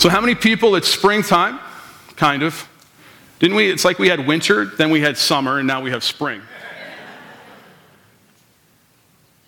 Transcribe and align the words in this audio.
So, 0.00 0.08
how 0.08 0.22
many 0.22 0.34
people, 0.34 0.76
it's 0.76 0.88
springtime, 0.88 1.60
kind 2.16 2.42
of. 2.42 2.66
Didn't 3.38 3.54
we? 3.54 3.70
It's 3.70 3.84
like 3.84 3.98
we 3.98 4.08
had 4.08 4.26
winter, 4.26 4.64
then 4.64 4.88
we 4.88 5.02
had 5.02 5.18
summer, 5.18 5.58
and 5.58 5.66
now 5.66 5.82
we 5.82 5.90
have 5.90 6.02
spring. 6.02 6.40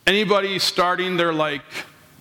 Anybody 0.06 0.58
starting 0.58 1.16
their 1.16 1.32
like 1.32 1.62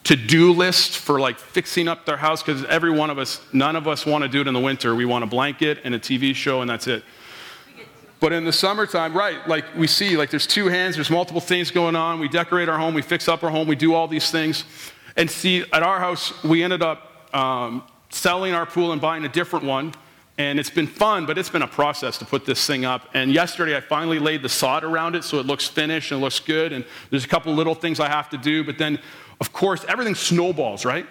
to-do 0.05 0.53
list 0.53 0.98
for 0.98 1.20
like 1.20 1.39
fixing 1.39 1.89
up 1.89 2.05
their 2.05 2.16
house? 2.16 2.41
Because 2.41 2.63
every 2.67 2.89
one 2.89 3.09
of 3.09 3.20
us, 3.20 3.41
none 3.52 3.75
of 3.75 3.86
us 3.86 4.05
want 4.05 4.22
to 4.22 4.30
do 4.30 4.39
it 4.39 4.48
in 4.48 4.53
the 4.53 4.61
winter. 4.61 4.95
We 4.95 5.03
want 5.03 5.25
a 5.25 5.27
blanket 5.27 5.80
and 5.84 5.94
a 5.94 6.00
TV 6.00 6.34
show, 6.34 6.61
and 6.61 6.70
that's 6.70 6.88
it. 6.88 7.03
But 8.22 8.31
in 8.31 8.45
the 8.45 8.53
summertime, 8.53 9.13
right, 9.13 9.45
like 9.45 9.66
we 9.75 9.88
see, 9.88 10.16
like 10.16 10.30
there's 10.30 10.48
two 10.48 10.70
hands, 10.70 10.95
there's 10.95 11.09
multiple 11.09 11.41
things 11.41 11.70
going 11.70 11.98
on. 11.98 12.17
We 12.22 12.30
decorate 12.30 12.70
our 12.70 12.77
home, 12.77 12.94
we 12.94 13.02
fix 13.02 13.27
up 13.27 13.44
our 13.44 13.50
home, 13.50 13.67
we 13.67 13.75
do 13.75 13.94
all 13.94 14.08
these 14.08 14.31
things. 14.31 14.63
And 15.17 15.30
see, 15.30 15.66
at 15.73 15.84
our 15.84 16.00
house, 16.00 16.41
we 16.45 16.63
ended 16.63 16.81
up 16.81 17.36
um, 17.36 17.84
selling 18.12 18.54
our 18.54 18.66
pool 18.66 18.92
and 18.92 19.02
buying 19.02 19.26
a 19.26 19.30
different 19.30 19.66
one. 19.66 19.94
And 20.38 20.59
it's 20.59 20.70
been 20.70 20.88
fun, 20.88 21.26
but 21.26 21.38
it's 21.38 21.50
been 21.50 21.62
a 21.62 21.67
process 21.67 22.18
to 22.20 22.26
put 22.26 22.45
this 22.45 22.66
thing 22.66 22.86
up. 22.86 23.09
And 23.14 23.34
yesterday, 23.34 23.76
I 23.76 23.81
finally 23.81 24.18
laid 24.18 24.42
the 24.42 24.50
sod 24.50 24.84
around 24.84 25.16
it 25.16 25.23
so 25.23 25.40
it 25.40 25.45
looks 25.45 25.68
finished 25.68 26.12
and 26.12 26.22
looks 26.22 26.40
good. 26.40 26.73
And 26.73 26.86
there's 27.09 27.26
a 27.26 27.28
couple 27.28 27.53
little 27.53 27.76
things 27.76 28.00
I 28.00 28.08
have 28.08 28.30
to 28.30 28.38
do. 28.38 28.64
But 28.64 28.78
then, 28.78 28.98
of 29.40 29.53
course, 29.53 29.86
everything 29.88 30.16
snowballs, 30.16 30.86
right? 30.86 31.06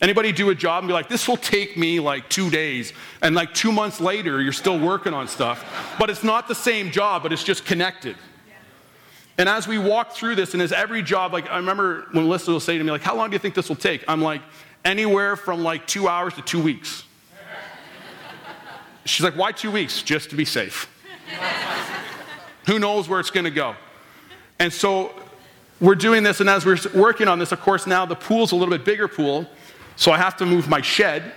Anybody 0.00 0.30
do 0.30 0.50
a 0.50 0.54
job 0.54 0.84
and 0.84 0.88
be 0.88 0.92
like, 0.92 1.08
this 1.08 1.26
will 1.26 1.38
take 1.38 1.76
me 1.76 1.98
like 1.98 2.28
two 2.28 2.50
days. 2.50 2.92
And 3.22 3.34
like 3.34 3.54
two 3.54 3.72
months 3.72 4.00
later, 4.00 4.42
you're 4.42 4.52
still 4.52 4.78
working 4.78 5.14
on 5.14 5.26
stuff. 5.26 5.96
But 5.98 6.10
it's 6.10 6.22
not 6.22 6.46
the 6.46 6.54
same 6.54 6.90
job, 6.90 7.22
but 7.22 7.32
it's 7.32 7.44
just 7.44 7.64
connected. 7.64 8.16
And 9.38 9.48
as 9.48 9.66
we 9.66 9.78
walk 9.78 10.12
through 10.12 10.34
this, 10.34 10.54
and 10.54 10.62
as 10.62 10.72
every 10.72 11.02
job, 11.02 11.32
like 11.32 11.50
I 11.50 11.56
remember 11.56 12.06
when 12.12 12.24
Melissa 12.24 12.50
will 12.50 12.60
say 12.60 12.78
to 12.78 12.84
me, 12.84 12.90
like, 12.90 13.02
how 13.02 13.16
long 13.16 13.30
do 13.30 13.34
you 13.34 13.38
think 13.38 13.54
this 13.54 13.68
will 13.68 13.76
take? 13.76 14.04
I'm 14.06 14.22
like, 14.22 14.42
anywhere 14.86 15.34
from 15.34 15.62
like 15.64 15.86
two 15.86 16.08
hours 16.08 16.32
to 16.34 16.42
two 16.42 16.62
weeks. 16.62 17.02
She's 19.04 19.24
like, 19.24 19.36
why 19.36 19.52
two 19.52 19.70
weeks? 19.70 20.02
Just 20.02 20.30
to 20.30 20.36
be 20.36 20.44
safe. 20.44 20.88
Who 22.66 22.78
knows 22.78 23.08
where 23.08 23.20
it's 23.20 23.30
going 23.30 23.44
to 23.44 23.50
go? 23.50 23.74
And 24.58 24.72
so 24.72 25.12
we're 25.80 25.94
doing 25.96 26.22
this, 26.22 26.40
and 26.40 26.48
as 26.48 26.64
we're 26.64 26.78
working 26.94 27.28
on 27.28 27.38
this, 27.38 27.52
of 27.52 27.60
course, 27.60 27.86
now 27.86 28.06
the 28.06 28.14
pool's 28.14 28.52
a 28.52 28.56
little 28.56 28.72
bit 28.72 28.84
bigger 28.84 29.08
pool, 29.08 29.46
so 29.96 30.10
I 30.12 30.18
have 30.18 30.36
to 30.38 30.46
move 30.46 30.68
my 30.68 30.80
shed. 30.80 31.32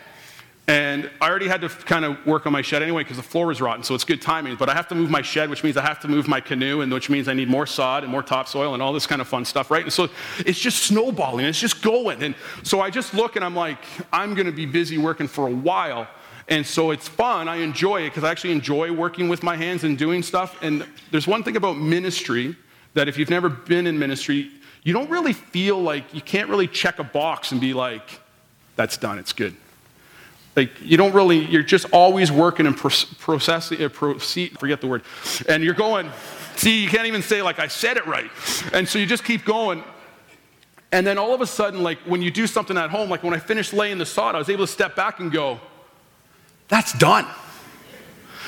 And 0.69 1.09
I 1.19 1.27
already 1.27 1.47
had 1.47 1.61
to 1.61 1.69
kind 1.69 2.05
of 2.05 2.23
work 2.27 2.45
on 2.45 2.53
my 2.53 2.61
shed 2.61 2.83
anyway 2.83 3.01
because 3.01 3.17
the 3.17 3.23
floor 3.23 3.47
was 3.47 3.59
rotten, 3.59 3.83
so 3.83 3.95
it's 3.95 4.03
good 4.03 4.21
timing. 4.21 4.55
But 4.55 4.69
I 4.69 4.75
have 4.75 4.87
to 4.89 4.95
move 4.95 5.09
my 5.09 5.23
shed, 5.23 5.49
which 5.49 5.63
means 5.63 5.77
I 5.77 5.81
have 5.81 5.99
to 6.01 6.07
move 6.07 6.27
my 6.27 6.39
canoe, 6.39 6.81
and 6.81 6.93
which 6.93 7.09
means 7.09 7.27
I 7.27 7.33
need 7.33 7.49
more 7.49 7.65
sod 7.65 8.03
and 8.03 8.11
more 8.11 8.21
topsoil 8.21 8.75
and 8.75 8.83
all 8.83 8.93
this 8.93 9.07
kind 9.07 9.19
of 9.19 9.27
fun 9.27 9.45
stuff, 9.45 9.71
right? 9.71 9.81
And 9.81 9.91
so 9.91 10.09
it's 10.37 10.59
just 10.59 10.83
snowballing, 10.83 11.47
it's 11.47 11.59
just 11.59 11.81
going. 11.81 12.21
And 12.21 12.35
so 12.61 12.81
I 12.81 12.91
just 12.91 13.15
look 13.15 13.35
and 13.35 13.43
I'm 13.43 13.55
like, 13.55 13.79
I'm 14.13 14.35
going 14.35 14.45
to 14.45 14.51
be 14.51 14.67
busy 14.67 14.99
working 14.99 15.27
for 15.27 15.47
a 15.47 15.51
while. 15.51 16.07
And 16.47 16.63
so 16.63 16.91
it's 16.91 17.07
fun. 17.07 17.47
I 17.47 17.55
enjoy 17.55 18.03
it 18.03 18.09
because 18.09 18.23
I 18.23 18.29
actually 18.29 18.51
enjoy 18.51 18.91
working 18.91 19.27
with 19.27 19.41
my 19.41 19.55
hands 19.55 19.83
and 19.85 19.97
doing 19.97 20.21
stuff. 20.21 20.61
And 20.61 20.85
there's 21.09 21.25
one 21.25 21.41
thing 21.41 21.55
about 21.55 21.79
ministry 21.79 22.55
that 22.93 23.07
if 23.07 23.17
you've 23.17 23.31
never 23.31 23.49
been 23.49 23.87
in 23.87 23.97
ministry, 23.97 24.51
you 24.83 24.93
don't 24.93 25.09
really 25.09 25.33
feel 25.33 25.81
like 25.81 26.13
you 26.13 26.21
can't 26.21 26.47
really 26.47 26.67
check 26.67 26.99
a 26.99 27.03
box 27.03 27.53
and 27.53 27.59
be 27.59 27.73
like, 27.73 28.19
that's 28.75 28.97
done, 28.97 29.17
it's 29.17 29.33
good. 29.33 29.55
Like 30.55 30.71
you 30.81 30.97
don't 30.97 31.13
really, 31.13 31.45
you're 31.45 31.63
just 31.63 31.85
always 31.91 32.31
working 32.31 32.65
and 32.65 32.75
processing, 32.75 33.83
uh, 33.83 33.89
proceed, 33.89 34.59
forget 34.59 34.81
the 34.81 34.87
word. 34.87 35.03
And 35.47 35.63
you're 35.63 35.73
going, 35.73 36.11
see, 36.55 36.83
you 36.83 36.89
can't 36.89 37.07
even 37.07 37.21
say 37.21 37.41
like 37.41 37.59
I 37.59 37.67
said 37.67 37.97
it 37.97 38.05
right. 38.05 38.29
And 38.73 38.87
so 38.87 38.99
you 38.99 39.05
just 39.05 39.23
keep 39.23 39.45
going. 39.45 39.83
And 40.91 41.05
then 41.05 41.17
all 41.17 41.33
of 41.33 41.41
a 41.41 41.47
sudden, 41.47 41.83
like 41.83 41.99
when 41.99 42.21
you 42.21 42.31
do 42.31 42.47
something 42.47 42.77
at 42.77 42.89
home, 42.89 43.09
like 43.09 43.23
when 43.23 43.33
I 43.33 43.39
finished 43.39 43.73
laying 43.73 43.99
the 43.99 44.05
sod, 44.05 44.35
I 44.35 44.39
was 44.39 44.49
able 44.49 44.65
to 44.65 44.71
step 44.71 44.95
back 44.95 45.19
and 45.19 45.31
go, 45.31 45.59
that's 46.67 46.93
done. 46.93 47.27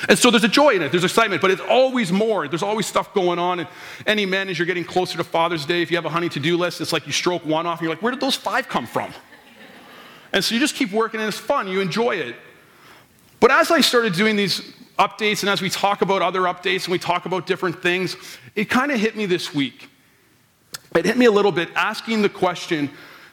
And 0.09 0.17
so 0.17 0.31
there's 0.31 0.43
a 0.43 0.47
joy 0.47 0.71
in 0.71 0.81
it, 0.81 0.91
there's 0.91 1.03
excitement, 1.03 1.43
but 1.43 1.51
it's 1.51 1.61
always 1.61 2.11
more. 2.11 2.47
There's 2.47 2.63
always 2.63 2.87
stuff 2.87 3.13
going 3.13 3.37
on. 3.37 3.59
And 3.59 3.69
any 4.07 4.25
man, 4.25 4.49
as 4.49 4.57
you're 4.57 4.65
getting 4.65 4.83
closer 4.83 5.17
to 5.17 5.23
Father's 5.23 5.65
Day, 5.65 5.83
if 5.83 5.91
you 5.91 5.97
have 5.97 6.05
a 6.05 6.09
honey 6.09 6.29
to 6.29 6.39
do 6.39 6.57
list, 6.57 6.81
it's 6.81 6.91
like 6.91 7.05
you 7.05 7.13
stroke 7.13 7.45
one 7.45 7.67
off 7.67 7.79
and 7.79 7.85
you're 7.85 7.93
like, 7.93 8.01
where 8.01 8.11
did 8.11 8.19
those 8.19 8.35
five 8.35 8.67
come 8.67 8.87
from? 8.87 9.13
And 10.33 10.43
so 10.43 10.55
you 10.55 10.61
just 10.61 10.75
keep 10.75 10.91
working 10.91 11.19
and 11.19 11.27
it's 11.27 11.37
fun, 11.37 11.67
you 11.67 11.81
enjoy 11.81 12.15
it. 12.15 12.35
But 13.39 13.51
as 13.51 13.71
I 13.71 13.81
started 13.81 14.13
doing 14.13 14.35
these 14.35 14.61
updates 14.97 15.41
and 15.41 15.49
as 15.49 15.61
we 15.61 15.69
talk 15.69 16.01
about 16.01 16.21
other 16.21 16.41
updates 16.41 16.85
and 16.85 16.91
we 16.91 16.99
talk 16.99 17.25
about 17.25 17.47
different 17.47 17.81
things, 17.81 18.15
it 18.55 18.65
kind 18.65 18.91
of 18.91 18.99
hit 18.99 19.15
me 19.15 19.25
this 19.25 19.53
week. 19.53 19.89
It 20.95 21.05
hit 21.05 21.17
me 21.17 21.25
a 21.25 21.31
little 21.31 21.51
bit 21.51 21.69
asking 21.75 22.21
the 22.21 22.29
question 22.29 22.89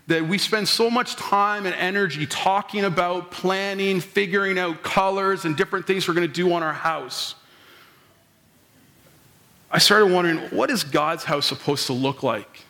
that 0.06 0.26
we 0.26 0.38
spend 0.38 0.66
so 0.66 0.88
much 0.90 1.16
time 1.16 1.66
and 1.66 1.74
energy 1.74 2.26
talking 2.26 2.84
about 2.84 3.30
planning, 3.30 4.00
figuring 4.00 4.58
out 4.58 4.82
colors 4.82 5.44
and 5.44 5.56
different 5.56 5.86
things 5.86 6.08
we're 6.08 6.14
going 6.14 6.26
to 6.26 6.32
do 6.32 6.52
on 6.54 6.62
our 6.62 6.72
house. 6.72 7.34
I 9.70 9.78
started 9.78 10.10
wondering, 10.10 10.38
what 10.48 10.70
is 10.70 10.82
God's 10.82 11.24
house 11.24 11.44
supposed 11.44 11.86
to 11.88 11.92
look 11.92 12.22
like? 12.22 12.64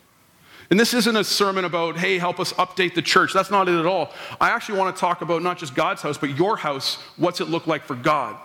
And 0.69 0.79
this 0.79 0.93
isn't 0.93 1.15
a 1.15 1.23
sermon 1.23 1.65
about, 1.65 1.97
hey, 1.97 2.19
help 2.19 2.39
us 2.39 2.53
update 2.53 2.93
the 2.93 3.01
church. 3.01 3.33
That's 3.33 3.49
not 3.49 3.67
it 3.67 3.79
at 3.79 3.87
all. 3.87 4.13
I 4.39 4.51
actually 4.51 4.77
want 4.77 4.95
to 4.95 4.99
talk 4.99 5.21
about 5.21 5.41
not 5.41 5.57
just 5.57 5.73
God's 5.73 6.01
house, 6.01 6.17
but 6.17 6.37
your 6.37 6.57
house. 6.57 6.95
What's 7.17 7.41
it 7.41 7.49
look 7.49 7.65
like 7.65 7.83
for 7.83 7.95
God? 7.95 8.35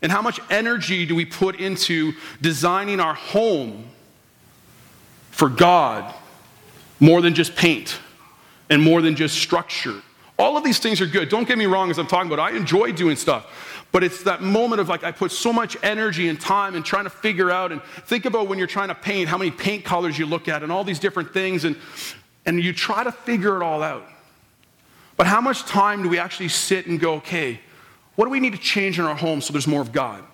And 0.00 0.10
how 0.10 0.22
much 0.22 0.40
energy 0.50 1.04
do 1.04 1.14
we 1.14 1.24
put 1.24 1.56
into 1.56 2.14
designing 2.40 2.98
our 2.98 3.14
home 3.14 3.84
for 5.30 5.48
God 5.48 6.14
more 7.00 7.20
than 7.20 7.34
just 7.34 7.56
paint 7.56 7.98
and 8.70 8.82
more 8.82 9.02
than 9.02 9.14
just 9.14 9.36
structure? 9.36 10.02
All 10.38 10.56
of 10.56 10.64
these 10.64 10.78
things 10.78 11.00
are 11.00 11.06
good. 11.06 11.28
Don't 11.28 11.46
get 11.46 11.58
me 11.58 11.66
wrong 11.66 11.90
as 11.90 11.98
I'm 11.98 12.06
talking 12.06 12.30
about. 12.32 12.52
I 12.52 12.56
enjoy 12.56 12.92
doing 12.92 13.16
stuff. 13.16 13.46
But 13.92 14.02
it's 14.02 14.24
that 14.24 14.42
moment 14.42 14.80
of 14.80 14.88
like, 14.88 15.04
I 15.04 15.12
put 15.12 15.30
so 15.30 15.52
much 15.52 15.76
energy 15.84 16.28
and 16.28 16.40
time 16.40 16.74
in 16.74 16.82
trying 16.82 17.04
to 17.04 17.10
figure 17.10 17.50
out 17.52 17.70
and 17.70 17.80
think 18.06 18.24
about 18.24 18.48
when 18.48 18.58
you're 18.58 18.66
trying 18.66 18.88
to 18.88 18.94
paint, 18.94 19.28
how 19.28 19.38
many 19.38 19.52
paint 19.52 19.84
colors 19.84 20.18
you 20.18 20.26
look 20.26 20.48
at 20.48 20.64
and 20.64 20.72
all 20.72 20.82
these 20.82 20.98
different 20.98 21.32
things, 21.32 21.64
and, 21.64 21.76
and 22.44 22.60
you 22.60 22.72
try 22.72 23.04
to 23.04 23.12
figure 23.12 23.56
it 23.56 23.62
all 23.62 23.82
out. 23.84 24.04
But 25.16 25.28
how 25.28 25.40
much 25.40 25.64
time 25.64 26.02
do 26.02 26.08
we 26.08 26.18
actually 26.18 26.48
sit 26.48 26.86
and 26.86 26.98
go, 26.98 27.14
okay, 27.14 27.60
what 28.16 28.24
do 28.24 28.32
we 28.32 28.40
need 28.40 28.52
to 28.52 28.58
change 28.58 28.98
in 28.98 29.04
our 29.04 29.14
home 29.14 29.40
so 29.40 29.52
there's 29.52 29.68
more 29.68 29.80
of 29.80 29.92
God? 29.92 30.24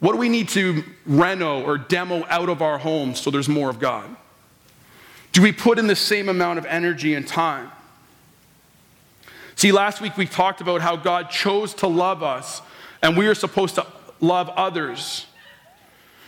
What 0.00 0.12
do 0.12 0.18
we 0.18 0.28
need 0.28 0.50
to 0.50 0.84
reno 1.06 1.62
or 1.62 1.78
demo 1.78 2.26
out 2.28 2.50
of 2.50 2.60
our 2.60 2.76
home 2.76 3.14
so 3.14 3.30
there's 3.30 3.48
more 3.48 3.70
of 3.70 3.78
God? 3.78 4.14
Do 5.32 5.40
we 5.40 5.52
put 5.52 5.78
in 5.78 5.86
the 5.86 5.96
same 5.96 6.28
amount 6.28 6.58
of 6.58 6.66
energy 6.66 7.14
and 7.14 7.26
time? 7.26 7.70
See, 9.60 9.72
last 9.72 10.00
week 10.00 10.16
we 10.16 10.24
talked 10.24 10.62
about 10.62 10.80
how 10.80 10.96
God 10.96 11.28
chose 11.28 11.74
to 11.74 11.86
love 11.86 12.22
us 12.22 12.62
and 13.02 13.14
we 13.14 13.26
are 13.26 13.34
supposed 13.34 13.74
to 13.74 13.86
love 14.18 14.48
others. 14.48 15.26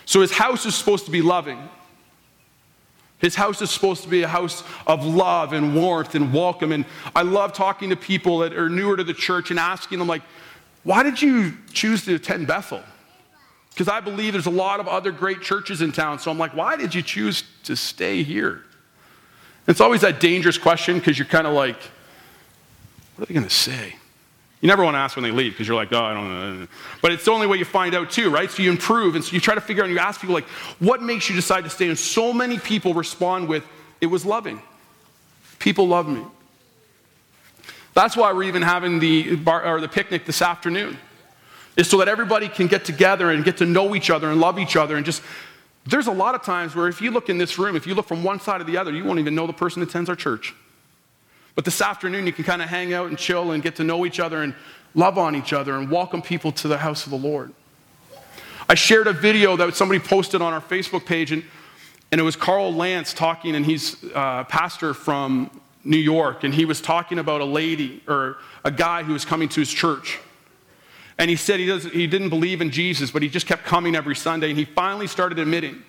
So 0.05 0.21
his 0.21 0.33
house 0.33 0.67
is 0.67 0.75
supposed 0.75 1.07
to 1.07 1.11
be 1.11 1.23
loving. 1.23 1.67
His 3.17 3.35
house 3.35 3.63
is 3.63 3.71
supposed 3.71 4.03
to 4.03 4.11
be 4.11 4.23
a 4.23 4.29
house 4.29 4.63
of 4.87 5.07
love 5.07 5.55
and 5.55 5.75
warmth 5.75 6.15
and 6.15 6.31
welcome. 6.31 6.73
And 6.73 6.85
I 7.17 7.23
love 7.23 7.55
talking 7.55 7.89
to 7.89 7.97
people 7.97 8.41
that 8.41 8.53
are 8.53 8.69
newer 8.69 8.99
to 8.99 9.05
the 9.05 9.15
church 9.15 9.51
and 9.51 9.59
asking 9.59 9.99
them, 9.99 10.09
like, 10.09 10.25
why 10.85 11.03
did 11.03 11.23
you 11.23 11.55
choose 11.73 12.05
to 12.05 12.17
attend 12.17 12.49
Bethel? 12.49 12.83
Because 13.71 13.89
I 13.89 14.01
believe 14.01 14.35
there's 14.35 14.45
a 14.45 14.51
lot 14.51 14.79
of 14.79 14.89
other 14.89 15.11
great 15.11 15.41
churches 15.41 15.81
in 15.81 15.91
town. 15.91 16.19
So 16.19 16.31
I'm 16.31 16.37
like, 16.37 16.55
why 16.55 16.77
did 16.77 16.95
you 16.95 17.01
choose 17.01 17.45
to 17.63 17.77
stay 17.77 18.25
here? 18.25 18.63
It's 19.67 19.81
always 19.81 20.03
that 20.03 20.21
dangerous 20.21 20.59
question 20.59 20.99
because 20.99 21.19
you're 21.19 21.25
kind 21.25 21.47
of 21.47 21.55
like, 21.55 21.79
what 23.23 23.31
are 23.31 23.35
they 23.35 23.39
going 23.39 23.49
to 23.49 23.55
say? 23.55 23.95
You 24.61 24.67
never 24.67 24.83
want 24.83 24.97
to 24.97 24.99
ask 24.99 25.15
when 25.15 25.23
they 25.23 25.31
leave 25.31 25.53
because 25.53 25.69
you're 25.69 25.77
like, 25.77 25.93
oh, 25.93 26.03
I 26.03 26.13
don't 26.13 26.59
know. 26.61 26.67
But 27.01 27.13
it's 27.13 27.25
the 27.25 27.31
only 27.31 27.47
way 27.47 27.57
you 27.57 27.65
find 27.65 27.95
out 27.95 28.11
too, 28.11 28.31
right? 28.31 28.51
So 28.51 28.65
you 28.65 28.71
improve 28.71 29.15
and 29.15 29.23
so 29.23 29.33
you 29.33 29.39
try 29.39 29.55
to 29.55 29.61
figure 29.61 29.85
out 29.85 29.87
and 29.87 29.95
you 29.95 30.01
ask 30.01 30.21
people 30.21 30.35
like, 30.35 30.49
what 30.81 31.01
makes 31.01 31.29
you 31.29 31.37
decide 31.37 31.63
to 31.63 31.71
stay? 31.71 31.87
And 31.87 31.97
so 31.97 32.33
many 32.33 32.59
people 32.59 32.95
respond 32.95 33.47
with, 33.47 33.65
it 34.01 34.07
was 34.07 34.27
loving. 34.27 34.61
People 35.61 35.87
love 35.87 36.09
me. 36.09 36.25
That's 37.95 38.17
why 38.17 38.33
we're 38.33 38.43
even 38.43 38.63
having 38.63 38.99
the 38.99 39.37
bar, 39.37 39.65
or 39.65 39.81
the 39.81 39.87
picnic 39.87 40.25
this 40.27 40.43
afternoon. 40.43 40.99
Is 41.77 41.89
so 41.89 41.99
that 41.99 42.09
everybody 42.09 42.49
can 42.49 42.67
get 42.67 42.85
together 42.85 43.31
and 43.31 43.45
get 43.45 43.59
to 43.59 43.67
know 43.67 43.95
each 43.95 44.11
other 44.11 44.33
and 44.33 44.41
love 44.41 44.59
each 44.59 44.75
other 44.75 44.97
and 44.97 45.07
just 45.07 45.23
there's 45.87 46.09
a 46.09 46.13
lot 46.13 46.35
of 46.35 46.43
times 46.43 46.75
where 46.75 46.89
if 46.89 47.01
you 47.01 47.13
look 47.13 47.29
in 47.29 47.39
this 47.39 47.57
room, 47.57 47.77
if 47.77 47.87
you 47.87 47.95
look 47.95 48.09
from 48.09 48.25
one 48.25 48.41
side 48.41 48.59
to 48.59 48.65
the 48.65 48.79
other, 48.79 48.91
you 48.91 49.05
won't 49.05 49.21
even 49.21 49.37
know 49.37 49.47
the 49.47 49.53
person 49.53 49.79
that 49.79 49.91
attends 49.91 50.11
our 50.11 50.17
church. 50.17 50.57
But 51.55 51.67
this 51.67 51.83
afternoon, 51.83 52.27
you 52.27 52.33
can 52.33 52.45
kind 52.45 52.63
of 52.63 52.69
hang 52.69 52.95
out 52.95 53.09
and 53.09 53.19
chill 53.19 53.51
and 53.51 53.63
get 53.63 53.77
to 53.77 53.85
know 53.85 54.07
each 54.07 54.21
other 54.21 54.43
and 54.43 54.55
love 54.95 55.19
on 55.19 55.37
each 55.37 55.53
other 55.53 55.75
and 55.75 55.91
welcome 55.91 56.23
people 56.23 56.53
to 56.53 56.69
the 56.69 56.79
house 56.79 57.05
of 57.05 57.11
the 57.11 57.19
Lord. 57.19 57.53
I 58.69 58.75
shared 58.75 59.07
a 59.07 59.13
video 59.13 59.57
that 59.57 59.75
somebody 59.75 60.01
posted 60.01 60.41
on 60.41 60.55
our 60.55 60.61
Facebook 60.61 61.05
page, 61.05 61.31
and, 61.31 61.45
and 62.11 62.21
it 62.21 62.25
was 62.25 62.37
Carl 62.37 62.73
Lentz 62.73 63.13
talking, 63.13 63.55
and 63.55 63.67
he's 63.67 64.03
a 64.03 64.19
uh, 64.19 64.45
pastor 64.45 64.95
from 64.95 65.51
New 65.85 65.99
York, 65.99 66.45
and 66.45 66.55
he 66.55 66.65
was 66.65 66.81
talking 66.81 67.19
about 67.19 67.43
a 67.43 67.45
lady 67.45 68.03
or 68.09 68.39
a 68.65 68.71
guy 68.71 69.03
who 69.03 69.13
was 69.13 69.25
coming 69.25 69.49
to 69.51 69.61
his 69.61 69.71
church. 69.71 70.21
And 71.19 71.29
he 71.29 71.37
said 71.37 71.61
he, 71.61 71.67
doesn't, 71.67 71.93
he 71.93 72.07
didn't 72.07 72.31
believe 72.31 72.63
in 72.63 72.71
Jesus, 72.71 73.11
but 73.11 73.21
he 73.23 73.29
just 73.29 73.47
kept 73.47 73.65
coming 73.65 73.95
every 73.95 74.17
Sunday, 74.17 74.49
and 74.49 74.59
he 74.59 74.65
finally 74.65 75.07
started 75.07 75.39
admitting 75.39 75.83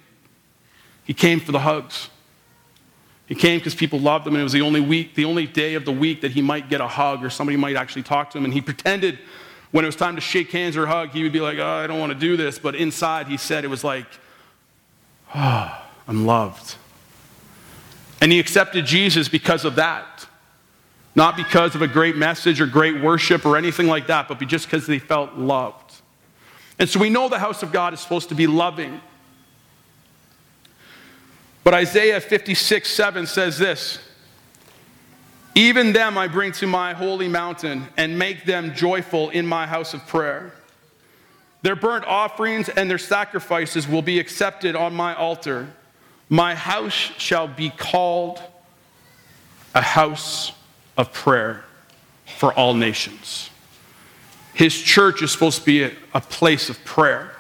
he 1.06 1.14
came 1.14 1.40
for 1.40 1.54
the 1.54 1.60
hugs. 1.60 2.10
He 3.26 3.36
came 3.36 3.60
because 3.60 3.74
people 3.74 4.00
loved 4.00 4.28
him, 4.28 4.34
and 4.34 4.42
it 4.42 4.44
was 4.44 4.54
the 4.54 4.62
only 4.62 4.82
week, 4.82 5.16
the 5.16 5.26
only 5.26 5.48
day 5.48 5.76
of 5.76 5.86
the 5.86 5.92
week 5.92 6.22
that 6.22 6.32
he 6.32 6.42
might 6.42 6.70
get 6.70 6.82
a 6.82 6.88
hug 6.88 7.24
or 7.24 7.30
somebody 7.30 7.58
might 7.58 7.76
actually 7.76 8.04
talk 8.04 8.30
to 8.32 8.38
him. 8.38 8.46
And 8.46 8.54
he 8.54 8.62
pretended 8.62 9.20
when 9.72 9.84
it 9.84 9.88
was 9.88 9.96
time 9.96 10.16
to 10.16 10.22
shake 10.22 10.52
hands 10.52 10.78
or 10.78 10.86
hug, 10.86 11.10
he 11.10 11.24
would 11.24 11.34
be 11.34 11.40
like, 11.40 11.58
oh, 11.58 11.66
I 11.66 11.88
don't 11.88 12.00
want 12.00 12.14
to 12.14 12.20
do 12.20 12.38
this. 12.38 12.60
But 12.60 12.76
inside, 12.76 13.28
he 13.28 13.38
said 13.38 13.66
it 13.66 13.70
was 13.70 13.84
like, 13.84 14.06
oh, 15.34 15.84
I'm 16.08 16.28
loved. 16.28 16.76
And 18.22 18.32
he 18.32 18.40
accepted 18.40 18.86
Jesus 18.86 19.28
because 19.30 19.66
of 19.66 19.76
that. 19.76 20.28
Not 21.16 21.36
because 21.36 21.74
of 21.74 21.82
a 21.82 21.88
great 21.88 22.16
message 22.16 22.62
or 22.62 22.68
great 22.68 23.02
worship 23.02 23.46
or 23.46 23.58
anything 23.58 23.88
like 23.88 24.08
that, 24.08 24.28
but 24.28 24.40
just 24.48 24.66
because 24.66 24.86
they 24.86 25.00
felt 25.00 25.36
loved. 25.36 26.02
And 26.78 26.88
so 26.88 27.00
we 27.00 27.10
know 27.10 27.28
the 27.28 27.40
house 27.40 27.64
of 27.64 27.72
God 27.72 27.94
is 27.94 28.00
supposed 28.00 28.30
to 28.30 28.36
be 28.36 28.48
loving. 28.48 29.02
But 31.64 31.74
Isaiah 31.74 32.20
56 32.20 32.90
7 32.90 33.26
says 33.26 33.58
this 33.58 34.00
Even 35.56 35.94
them 35.94 36.18
I 36.18 36.28
bring 36.28 36.52
to 36.54 36.68
my 36.68 36.94
holy 36.94 37.28
mountain 37.28 37.88
and 37.98 38.20
make 38.20 38.46
them 38.46 38.74
joyful 38.74 39.30
in 39.30 39.46
my 39.48 39.66
house 39.66 39.94
of 39.94 40.06
prayer. 40.08 40.54
Their 41.62 41.78
burnt 41.78 42.06
offerings 42.06 42.68
and 42.68 42.90
their 42.90 42.98
sacrifices 42.98 43.88
will 43.88 44.02
be 44.02 44.20
accepted 44.20 44.76
on 44.76 44.94
my 44.94 45.16
altar. 45.16 45.70
My 46.28 46.56
house 46.56 46.94
shall 46.94 47.48
be 47.48 47.70
called 47.70 48.42
a 49.74 49.82
house 49.82 50.52
of 50.98 51.14
prayer 51.14 51.64
for 52.38 52.54
all 52.54 52.74
nations. 52.74 53.50
His 54.54 54.80
church 54.80 55.22
is 55.22 55.32
supposed 55.32 55.60
to 55.60 55.66
be 55.66 55.84
a, 55.84 55.92
a 56.14 56.22
place 56.22 56.70
of 56.70 56.84
prayer. 56.86 57.33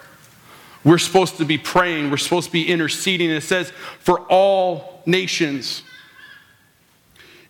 We're 0.84 0.98
supposed 0.98 1.38
to 1.38 1.46
be 1.46 1.58
praying, 1.58 2.12
we're 2.12 2.18
supposed 2.18 2.48
to 2.48 2.52
be 2.52 2.70
interceding. 2.70 3.30
it 3.30 3.42
says, 3.42 3.72
for 4.00 4.20
all 4.22 5.02
nations. 5.06 5.84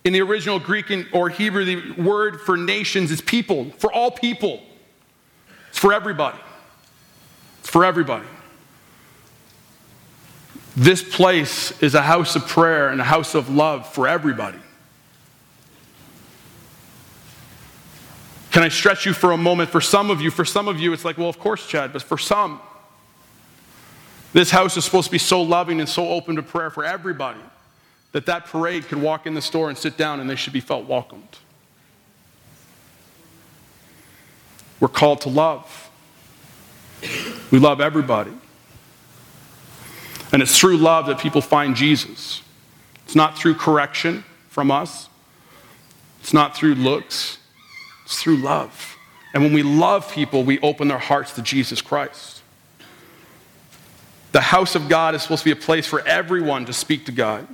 In 0.04 0.14
the 0.14 0.22
original 0.22 0.60
Greek 0.60 0.92
or 1.14 1.30
Hebrew, 1.30 1.66
the 1.66 2.02
word 2.02 2.42
for 2.42 2.58
nations 2.58 3.10
is 3.10 3.22
people, 3.22 3.72
for 3.78 3.92
all 3.92 4.12
people. 4.12 4.62
It's 5.70 5.80
for 5.80 5.94
everybody. 5.94 6.38
It's 7.62 7.70
for 7.70 7.86
everybody. 7.86 8.28
This 10.76 11.02
place 11.02 11.82
is 11.82 11.96
a 11.96 12.02
house 12.02 12.36
of 12.36 12.48
prayer 12.48 12.90
and 12.90 13.00
a 13.00 13.04
house 13.04 13.36
of 13.36 13.50
love 13.50 13.88
for 13.88 14.08
everybody. 14.08 14.58
Can 18.52 18.62
I 18.62 18.70
stretch 18.70 19.06
you 19.06 19.14
for 19.14 19.32
a 19.32 19.38
moment? 19.38 19.70
For 19.70 19.82
some 19.82 20.12
of 20.12 20.22
you, 20.22 20.30
for 20.30 20.46
some 20.46 20.68
of 20.68 20.80
you, 20.80 20.94
it's 20.94 21.06
like, 21.06 21.18
well, 21.18 21.30
of 21.30 21.40
course, 21.40 21.66
Chad, 21.66 21.94
but 21.94 22.04
for 22.04 22.18
some, 22.20 22.60
this 24.34 24.50
house 24.50 24.76
is 24.76 24.84
supposed 24.84 25.06
to 25.06 25.12
be 25.12 25.20
so 25.20 25.42
loving 25.42 25.80
and 25.80 25.88
so 25.88 26.10
open 26.10 26.36
to 26.36 26.44
prayer 26.44 26.70
for 26.70 26.84
everybody 26.84 27.40
that 28.12 28.26
that 28.26 28.46
parade 28.46 28.88
could 28.88 29.02
walk 29.02 29.26
in 29.26 29.34
the 29.34 29.42
store 29.42 29.70
and 29.70 29.78
sit 29.78 29.96
down 29.98 30.20
and 30.20 30.30
they 30.30 30.36
should 30.36 30.54
be 30.54 30.60
felt 30.60 30.88
welcomed. 30.88 31.38
We're 34.80 34.88
called 34.88 35.22
to 35.22 35.30
love. 35.30 35.90
We 37.52 37.60
love 37.60 37.80
everybody. 37.80 38.34
And 40.32 40.42
it's 40.42 40.58
through 40.58 40.78
love 40.78 41.06
that 41.06 41.20
people 41.20 41.42
find 41.42 41.76
Jesus. 41.76 42.42
It's 43.06 43.16
not 43.16 43.38
through 43.38 43.56
correction 43.56 44.24
from 44.50 44.72
us, 44.72 45.10
it's 46.22 46.34
not 46.34 46.56
through 46.56 46.76
looks, 46.76 47.38
it's 48.06 48.22
through 48.22 48.38
love. 48.38 48.98
And 49.34 49.44
when 49.44 49.54
we 49.54 49.64
love 49.64 50.12
people, 50.12 50.44
we 50.44 50.60
open 50.60 50.88
their 50.88 51.00
hearts 51.00 51.34
to 51.34 51.42
Jesus 51.42 51.82
Christ. 51.82 52.33
The 54.34 54.42
house 54.42 54.74
of 54.74 54.90
God 54.90 55.14
is 55.14 55.22
supposed 55.22 55.44
to 55.44 55.54
be 55.54 55.60
a 55.60 55.64
place 55.64 55.86
for 55.86 56.06
everyone 56.08 56.66
to 56.66 56.74
speak 56.74 57.06
to 57.06 57.12
God. 57.12 57.48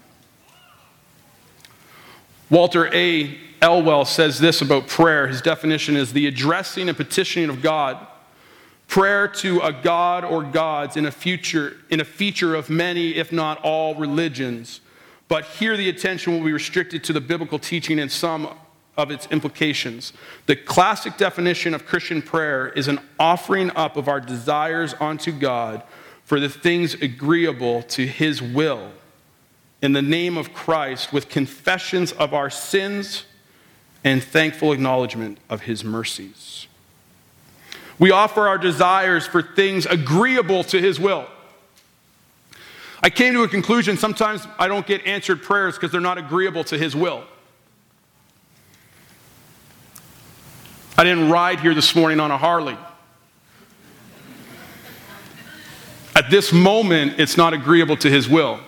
Walter 2.50 2.88
A. 2.96 3.38
Elwell 3.62 4.06
says 4.06 4.40
this 4.40 4.62
about 4.62 4.88
prayer. 4.88 5.28
His 5.28 5.42
definition 5.42 5.98
is 5.98 6.14
the 6.14 6.26
addressing 6.26 6.88
and 6.88 6.98
petitioning 6.98 7.50
of 7.50 7.62
God. 7.62 8.08
Prayer 8.88 9.28
to 9.28 9.60
a 9.60 9.74
God 9.74 10.24
or 10.24 10.42
gods 10.42 10.96
in 10.96 11.06
a 11.06 11.12
future 11.12 11.76
in 11.90 12.00
a 12.00 12.06
feature 12.06 12.56
of 12.56 12.70
many, 12.70 13.16
if 13.16 13.34
not 13.34 13.60
all, 13.62 13.94
religions. 13.96 14.80
But 15.28 15.46
here 15.46 15.76
the 15.76 15.90
attention 15.90 16.32
will 16.32 16.46
be 16.46 16.54
restricted 16.54 17.04
to 17.04 17.14
the 17.14 17.22
biblical 17.22 17.60
teaching 17.60 18.00
and 18.00 18.10
some 18.10 18.50
of 18.96 19.12
its 19.12 19.28
implications. 19.28 20.14
The 20.46 20.56
classic 20.56 21.18
definition 21.18 21.74
of 21.74 21.86
Christian 21.86 22.22
prayer 22.22 22.70
is 22.70 22.88
an 22.88 23.00
offering 23.20 23.70
up 23.76 23.98
of 23.98 24.08
our 24.08 24.22
desires 24.22 24.96
unto 25.02 25.34
God 25.34 25.84
for 26.30 26.40
the 26.40 26.48
things 26.48 26.94
agreeable 26.94 27.82
to 27.82 28.06
his 28.06 28.40
will 28.40 28.92
in 29.82 29.94
the 29.94 30.02
name 30.04 30.38
of 30.38 30.54
Christ 30.54 31.12
with 31.12 31.28
confessions 31.28 32.12
of 32.12 32.36
our 32.36 32.52
sins 32.52 33.24
and 34.04 34.24
thankful 34.24 34.72
acknowledgement 34.72 35.40
of 35.50 35.62
his 35.62 35.84
mercies. 35.84 36.68
We 37.98 38.12
offer 38.12 38.48
our 38.48 38.60
desires 38.60 39.26
for 39.26 39.42
things 39.42 39.88
agreeable 39.88 40.64
to 40.66 40.80
his 40.80 41.00
will. 41.00 41.26
I 43.02 43.10
came 43.10 43.34
to 43.34 43.42
a 43.42 43.48
conclusion 43.48 43.98
sometimes 43.98 44.46
I 44.60 44.68
don't 44.68 44.86
get 44.86 45.08
answered 45.08 45.42
prayers 45.42 45.78
because 45.78 45.92
they're 45.92 46.00
not 46.00 46.20
agreeable 46.20 46.64
to 46.66 46.78
his 46.78 46.96
will. 46.96 47.24
I 50.96 51.04
didn't 51.04 51.32
ride 51.32 51.60
here 51.60 51.74
this 51.74 51.96
morning 51.96 52.20
on 52.20 52.30
a 52.30 52.38
Harley. 52.38 52.78
At 56.20 56.30
this 56.30 56.52
moment, 56.52 57.18
it's 57.18 57.38
not 57.38 57.54
agreeable 57.54 57.96
to 57.96 58.10
his 58.10 58.28
will. 58.28 58.60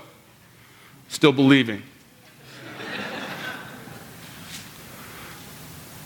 Still 1.09 1.33
believing. 1.33 1.83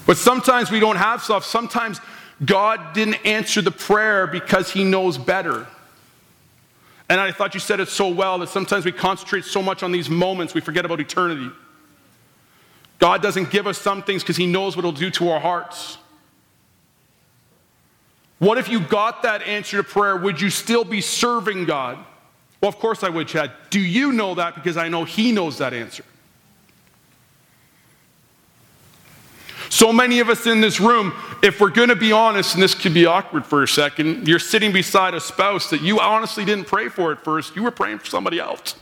but 0.08 0.18
sometimes 0.18 0.72
we 0.72 0.80
don't 0.80 0.96
have 0.96 1.22
stuff. 1.22 1.46
Sometimes 1.46 2.02
God 2.44 2.96
didn't 2.96 3.24
answer 3.24 3.62
the 3.62 3.70
prayer 3.70 4.25
because 4.25 4.72
he 4.72 4.84
knows 4.84 5.20
better. 5.20 5.68
And 7.10 7.22
I 7.22 7.32
thought 7.32 7.54
you 7.54 7.60
said 7.60 7.80
it 7.80 7.90
so 7.90 8.10
well 8.10 8.40
that 8.40 8.50
sometimes 8.50 8.84
we 8.84 8.92
concentrate 8.92 9.46
so 9.46 9.62
much 9.62 9.84
on 9.84 9.92
these 9.92 10.10
moments, 10.10 10.56
we 10.56 10.62
forget 10.62 10.84
about 10.84 11.00
eternity. 11.00 11.52
God 12.98 13.22
doesn't 13.22 13.52
give 13.52 13.68
us 13.68 13.78
some 13.78 14.02
things 14.02 14.24
because 14.24 14.38
he 14.38 14.48
knows 14.48 14.75
what 14.75 14.80
it'll 14.80 15.00
do 15.00 15.12
to 15.12 15.30
our 15.30 15.40
hearts. 15.40 16.00
What 18.39 18.58
if 18.58 18.68
you 18.68 18.80
got 18.80 19.24
that 19.24 19.42
answer 19.44 19.77
to 19.77 19.84
prayer? 19.84 20.18
Would 20.18 20.42
you 20.42 20.50
still 20.50 20.84
be 20.84 21.01
serving 21.01 21.65
God? 21.65 21.98
Well, 22.62 22.70
of 22.70 22.77
course 22.80 23.04
I 23.04 23.10
would, 23.10 23.27
Chad. 23.27 23.51
Do 23.70 23.80
you 23.80 24.12
know 24.12 24.36
that? 24.36 24.56
Because 24.56 24.77
I 24.77 24.89
know 24.89 25.04
He 25.04 25.32
knows 25.32 25.58
that 25.60 25.74
answer. 25.74 26.04
So 29.70 29.92
many 29.92 30.20
of 30.20 30.30
us 30.30 30.46
in 30.46 30.62
this 30.62 30.80
room, 30.80 31.13
if 31.42 31.60
we're 31.60 31.70
going 31.70 31.89
to 31.89 31.96
be 31.96 32.12
honest, 32.12 32.54
and 32.54 32.63
this 32.63 32.75
could 32.75 32.94
be 32.94 33.06
awkward 33.06 33.46
for 33.46 33.63
a 33.63 33.68
second, 33.68 34.27
you're 34.27 34.39
sitting 34.39 34.72
beside 34.72 35.13
a 35.13 35.20
spouse 35.20 35.70
that 35.70 35.82
you 35.82 36.00
honestly 36.00 36.46
didn't 36.46 36.65
pray 36.65 36.88
for 36.88 37.12
at 37.12 37.24
first. 37.24 37.56
You 37.56 37.63
were 37.63 37.72
praying 37.72 38.00
for 38.00 38.06
somebody 38.06 38.39
else. 38.39 38.75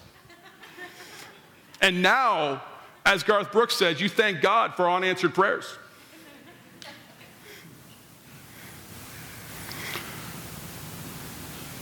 And 1.81 2.01
now, 2.01 2.63
as 3.05 3.24
Garth 3.24 3.51
Brooks 3.51 3.75
said, 3.75 4.00
you 4.00 4.07
thank 4.07 4.41
God 4.41 4.75
for 4.75 4.89
unanswered 4.89 5.33
prayers. 5.33 5.65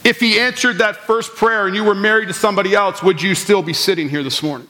If 0.04 0.20
he 0.20 0.40
answered 0.40 0.80
that 0.80 0.98
first 0.98 1.36
prayer 1.36 1.68
and 1.68 1.76
you 1.76 1.84
were 1.84 1.94
married 1.94 2.28
to 2.28 2.34
somebody 2.34 2.74
else, 2.74 3.04
would 3.04 3.22
you 3.22 3.36
still 3.36 3.62
be 3.62 3.74
sitting 3.74 4.10
here 4.10 4.24
this 4.24 4.42
morning? 4.42 4.68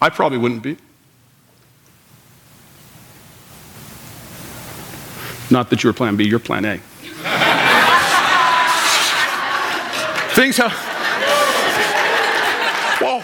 I 0.00 0.10
probably 0.10 0.38
wouldn't 0.38 0.62
be. 0.62 0.76
Not 5.50 5.70
that 5.70 5.82
you 5.82 5.88
were 5.88 5.94
plan 5.94 6.16
B, 6.16 6.24
you're 6.24 6.38
plan 6.38 6.64
A. 6.64 6.76
Things 10.34 10.56
have. 10.58 10.72
Whoa. 13.00 13.22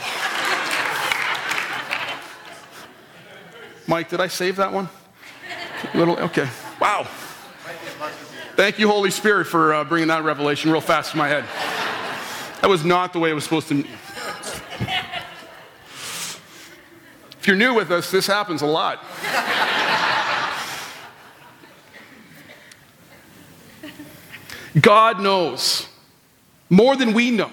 Mike, 3.86 4.08
did 4.08 4.20
I 4.20 4.28
save 4.28 4.56
that 4.56 4.72
one? 4.72 4.88
Little, 5.94 6.18
okay. 6.20 6.48
Wow. 6.80 7.06
Thank 8.62 8.78
you, 8.78 8.86
Holy 8.86 9.10
Spirit, 9.10 9.48
for 9.48 9.74
uh, 9.74 9.82
bringing 9.82 10.06
that 10.06 10.22
revelation 10.22 10.70
real 10.70 10.80
fast 10.80 11.10
to 11.10 11.16
my 11.16 11.26
head. 11.26 11.42
That 12.60 12.70
was 12.70 12.84
not 12.84 13.12
the 13.12 13.18
way 13.18 13.30
it 13.30 13.32
was 13.32 13.42
supposed 13.42 13.66
to. 13.70 13.80
If 17.40 17.48
you're 17.48 17.56
new 17.56 17.74
with 17.74 17.90
us, 17.90 18.12
this 18.12 18.28
happens 18.28 18.62
a 18.62 18.66
lot. 18.66 19.04
God 24.80 25.20
knows 25.20 25.88
more 26.70 26.94
than 26.94 27.14
we 27.14 27.32
know. 27.32 27.50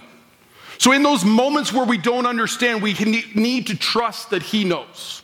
So, 0.78 0.92
in 0.92 1.02
those 1.02 1.26
moments 1.26 1.74
where 1.74 1.88
we 1.88 1.98
don't 1.98 2.28
understand, 2.28 2.84
we 2.84 2.94
need 3.34 3.66
to 3.66 3.76
trust 3.76 4.30
that 4.30 4.44
He 4.44 4.64
knows. 4.64 5.24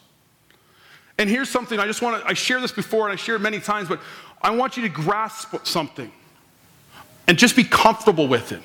And 1.18 1.30
here's 1.30 1.50
something 1.50 1.80
I 1.80 1.86
just 1.86 2.02
want 2.02 2.22
to, 2.22 2.28
I 2.28 2.34
share 2.34 2.60
this 2.60 2.72
before 2.72 3.08
and 3.08 3.14
I 3.14 3.16
share 3.16 3.36
it 3.36 3.40
many 3.40 3.60
times, 3.60 3.88
but 3.88 4.02
I 4.42 4.52
want 4.52 4.76
you 4.78 4.84
to 4.84 4.90
grasp 4.90 5.56
something 5.66 6.12
and 7.28 7.38
just 7.38 7.56
be 7.56 7.64
comfortable 7.64 8.28
with 8.28 8.52
it. 8.52 8.62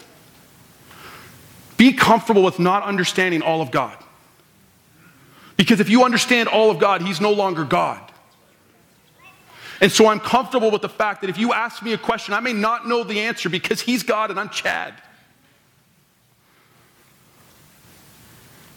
Be 1.76 1.92
comfortable 1.92 2.42
with 2.42 2.58
not 2.58 2.82
understanding 2.82 3.40
all 3.40 3.62
of 3.62 3.70
God. 3.70 3.96
Because 5.56 5.80
if 5.80 5.88
you 5.88 6.04
understand 6.04 6.48
all 6.48 6.70
of 6.70 6.78
God, 6.78 7.02
He's 7.02 7.20
no 7.20 7.32
longer 7.32 7.64
God. 7.64 8.00
And 9.80 9.90
so 9.90 10.08
I'm 10.08 10.20
comfortable 10.20 10.70
with 10.70 10.82
the 10.82 10.88
fact 10.88 11.22
that 11.22 11.30
if 11.30 11.38
you 11.38 11.54
ask 11.54 11.82
me 11.82 11.94
a 11.94 11.98
question, 11.98 12.34
I 12.34 12.40
may 12.40 12.52
not 12.52 12.86
know 12.86 13.02
the 13.02 13.20
answer 13.20 13.48
because 13.48 13.80
He's 13.80 14.02
God 14.02 14.30
and 14.30 14.38
I'm 14.38 14.50
Chad. 14.50 14.94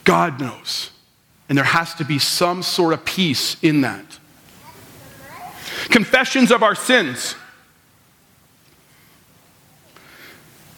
God 0.05 0.39
knows. 0.39 0.92
And 1.49 1.57
there 1.57 1.65
has 1.65 1.93
to 1.95 2.05
be 2.05 2.19
some 2.19 2.63
sort 2.63 2.93
of 2.93 3.03
peace 3.05 3.61
in 3.61 3.81
that. 3.81 4.05
Confessions 5.89 6.51
of 6.51 6.63
our 6.63 6.75
sins. 6.75 7.35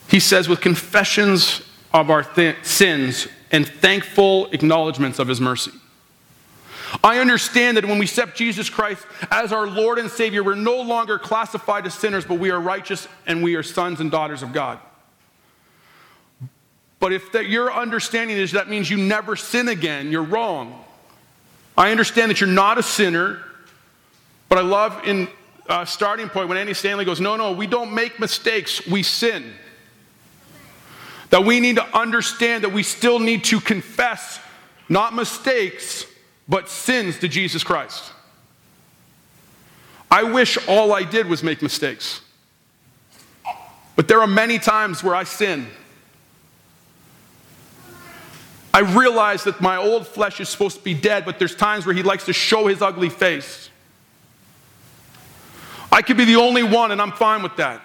He 0.07 0.19
says, 0.19 0.48
with 0.48 0.62
confessions 0.62 1.62
of 1.93 2.10
our 2.10 2.24
th- 2.24 2.57
sins 2.63 3.27
and 3.51 3.67
thankful 3.67 4.48
acknowledgments 4.51 5.19
of 5.19 5.27
his 5.27 5.39
mercy. 5.39 5.72
I 7.03 7.19
understand 7.19 7.77
that 7.77 7.86
when 7.86 8.00
we 8.00 8.05
accept 8.05 8.38
Jesus 8.38 8.69
Christ 8.69 9.05
as 9.31 9.51
our 9.51 9.67
Lord 9.67 9.98
and 9.98 10.10
Savior, 10.10 10.43
we're 10.43 10.55
no 10.55 10.81
longer 10.81 11.17
classified 11.17 11.86
as 11.86 11.93
sinners, 11.93 12.25
but 12.25 12.39
we 12.39 12.51
are 12.51 12.60
righteous 12.60 13.07
and 13.25 13.43
we 13.43 13.55
are 13.55 13.63
sons 13.63 14.00
and 14.00 14.12
daughters 14.12 14.43
of 14.43 14.53
God. 14.53 14.79
But 17.05 17.13
if 17.13 17.33
that 17.33 17.47
your 17.47 17.71
understanding 17.71 18.35
is 18.35 18.53
that 18.53 18.67
means 18.67 18.89
you 18.89 18.97
never 18.97 19.35
sin 19.35 19.67
again, 19.67 20.09
you're 20.09 20.24
wrong. 20.24 20.83
I 21.77 21.91
understand 21.91 22.31
that 22.31 22.41
you're 22.41 22.50
not 22.50 22.79
a 22.79 22.81
sinner, 22.81 23.43
but 24.50 24.57
I 24.57 24.62
love 24.62 25.00
in 25.05 25.27
uh, 25.69 25.85
starting 25.85 26.29
point 26.29 26.50
when 26.50 26.57
Andy 26.57 26.74
Stanley 26.74 27.05
goes, 27.05 27.21
No, 27.21 27.35
no, 27.35 27.51
we 27.51 27.67
don't 27.67 27.93
make 27.93 28.19
mistakes, 28.19 28.88
we 28.88 29.03
sin. 29.03 29.53
That 31.29 31.45
we 31.45 31.59
need 31.59 31.75
to 31.75 31.85
understand 31.95 32.63
that 32.63 32.74
we 32.74 32.81
still 32.81 33.19
need 33.19 33.43
to 33.43 33.59
confess 33.59 34.39
not 34.89 35.13
mistakes, 35.13 36.07
but 36.47 36.69
sins 36.69 37.19
to 37.19 37.27
Jesus 37.27 37.63
Christ. 37.63 38.12
I 40.09 40.24
wish 40.24 40.57
all 40.67 40.91
I 40.91 41.03
did 41.03 41.27
was 41.27 41.43
make 41.43 41.62
mistakes. 41.62 42.21
But 43.95 44.07
there 44.07 44.21
are 44.21 44.27
many 44.27 44.57
times 44.57 45.03
where 45.03 45.13
I 45.13 45.24
sin. 45.24 45.67
I 48.75 48.79
realize 48.79 49.46
that 49.46 49.62
my 49.62 49.77
old 49.77 50.05
flesh 50.05 50.41
is 50.41 50.50
supposed 50.50 50.79
to 50.79 50.84
be 50.84 50.94
dead, 50.94 51.24
but 51.24 51.39
there's 51.39 51.55
times 51.55 51.86
where 51.86 51.96
he 51.96 52.03
likes 52.03 52.25
to 52.25 52.34
show 52.34 52.67
his 52.67 52.82
ugly 52.82 53.08
face. 53.08 53.70
I 55.89 56.01
could 56.01 56.17
be 56.17 56.25
the 56.25 56.36
only 56.36 56.62
one, 56.62 56.91
and 56.91 57.01
I'm 57.01 57.13
fine 57.13 57.41
with 57.41 57.55
that. 57.55 57.82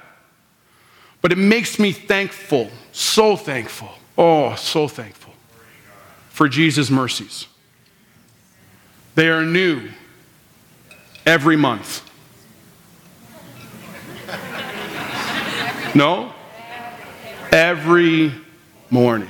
But 1.23 1.31
it 1.31 1.39
makes 1.39 1.79
me 1.79 1.93
thankful, 1.93 2.73
so 2.91 3.37
thankful, 3.37 3.91
oh, 4.19 4.57
so 4.57 4.89
thankful 4.89 5.33
for 6.31 6.49
Jesus' 6.49 6.91
mercies. 6.91 7.47
They 9.15 9.29
are 9.29 9.45
new 9.45 9.91
every 11.25 11.55
month. 11.55 12.03
No? 15.95 16.35
Every 17.53 18.35
morning. 18.91 19.29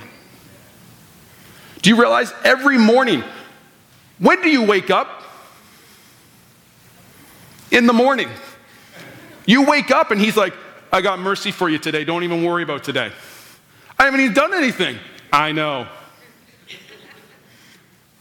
Do 1.83 1.91
you 1.91 1.99
realize 1.99 2.33
every 2.45 2.79
morning, 2.79 3.25
when 4.19 4.43
do 4.43 4.51
you 4.51 4.65
wake 4.65 4.91
up? 4.91 5.23
In 7.71 7.87
the 7.87 7.93
morning. 7.93 8.29
You 9.47 9.65
wake 9.65 9.91
up 9.91 10.11
and 10.11 10.21
he's 10.21 10.37
like, 10.37 10.55
I 10.93 11.01
got 11.01 11.19
mercy 11.21 11.53
for 11.53 11.69
you 11.69 11.79
today. 11.79 12.05
Don't 12.05 12.25
even 12.25 12.45
worry 12.45 12.63
about 12.63 12.85
today. 12.85 13.13
I 13.99 14.05
haven't 14.05 14.21
even 14.21 14.35
done 14.35 14.53
anything. 14.55 14.99
I 15.33 15.53
know. 15.53 15.87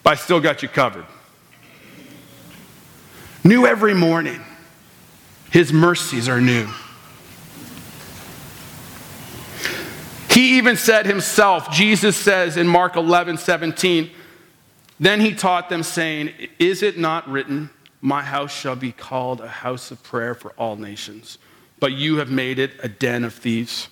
But 0.03 0.11
I 0.11 0.15
still 0.15 0.39
got 0.39 0.61
you 0.61 0.69
covered. 0.69 1.05
New 3.43 3.65
every 3.65 3.93
morning. 3.93 4.41
His 5.51 5.73
mercies 5.73 6.29
are 6.29 6.39
new. 6.39 6.67
He 10.39 10.57
even 10.57 10.77
said 10.77 11.05
himself, 11.05 11.69
Jesus 11.69 12.15
says 12.15 12.55
in 12.55 12.65
Mark 12.65 12.95
11, 12.95 13.39
17, 13.39 14.09
then 14.97 15.19
he 15.19 15.35
taught 15.35 15.67
them, 15.67 15.83
saying, 15.83 16.31
Is 16.57 16.81
it 16.81 16.97
not 16.97 17.29
written, 17.29 17.69
My 17.99 18.21
house 18.21 18.53
shall 18.53 18.77
be 18.77 18.93
called 18.93 19.41
a 19.41 19.49
house 19.49 19.91
of 19.91 20.01
prayer 20.01 20.33
for 20.33 20.51
all 20.51 20.77
nations, 20.77 21.39
but 21.81 21.91
you 21.91 22.19
have 22.19 22.31
made 22.31 22.57
it 22.57 22.71
a 22.81 22.87
den 22.87 23.25
of 23.25 23.33
thieves? 23.33 23.89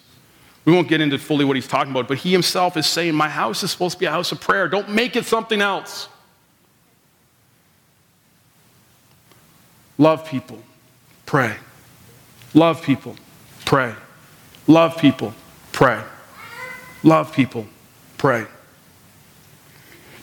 We 0.63 0.71
won't 0.71 0.87
get 0.87 1.01
into 1.01 1.17
fully 1.17 1.43
what 1.43 1.57
he's 1.57 1.67
talking 1.67 1.91
about, 1.91 2.07
but 2.07 2.19
he 2.19 2.31
himself 2.31 2.77
is 2.77 2.87
saying, 2.87 3.13
My 3.13 3.27
house 3.27 3.61
is 3.61 3.71
supposed 3.71 3.95
to 3.95 3.99
be 3.99 4.05
a 4.05 4.11
house 4.11 4.31
of 4.31 4.39
prayer. 4.39 4.69
Don't 4.69 4.87
make 4.87 5.17
it 5.17 5.25
something 5.25 5.59
else. 5.61 6.07
Love 9.97 10.25
people, 10.25 10.63
pray. 11.25 11.57
Love 12.53 12.81
people, 12.83 13.17
pray. 13.65 13.93
Love 14.65 14.97
people, 14.97 15.33
pray. 15.73 16.01
Love 17.03 17.33
people, 17.33 17.67
pray. 18.17 18.45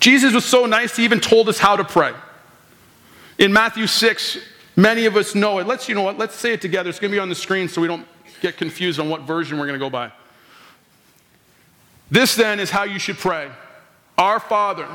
Jesus 0.01 0.35
was 0.35 0.45
so 0.45 0.67
nice, 0.67 0.97
he 0.97 1.05
even 1.05 1.21
told 1.21 1.49
us 1.49 1.59
how 1.59 1.77
to 1.77 1.85
pray. 1.85 2.13
In 3.39 3.53
Matthew 3.53 3.87
6, 3.87 4.39
many 4.77 5.07
of 5.07 5.17
us 5.17 5.35
know 5.35 5.59
it. 5.59 5.67
Let's, 5.67 5.89
you 5.89 5.95
know 5.95 6.03
what, 6.03 6.19
let's 6.19 6.35
say 6.35 6.53
it 6.53 6.61
together. 6.61 6.91
It's 6.91 6.99
going 6.99 7.11
to 7.11 7.17
be 7.17 7.21
on 7.21 7.29
the 7.29 7.35
screen 7.35 7.69
so 7.69 7.81
we 7.81 7.89
don't 7.89 8.07
get 8.41 8.57
confused 8.57 9.01
on 9.01 9.09
what 9.09 9.23
version 9.23 9.59
we're 9.59 9.67
going 9.67 9.79
to 9.79 9.85
go 9.85 9.91
by. 9.91 10.13
This 12.11 12.35
then 12.37 12.61
is 12.61 12.71
how 12.71 12.85
you 12.85 12.99
should 12.99 13.17
pray 13.17 13.51
Our 14.19 14.39
Father 14.39 14.87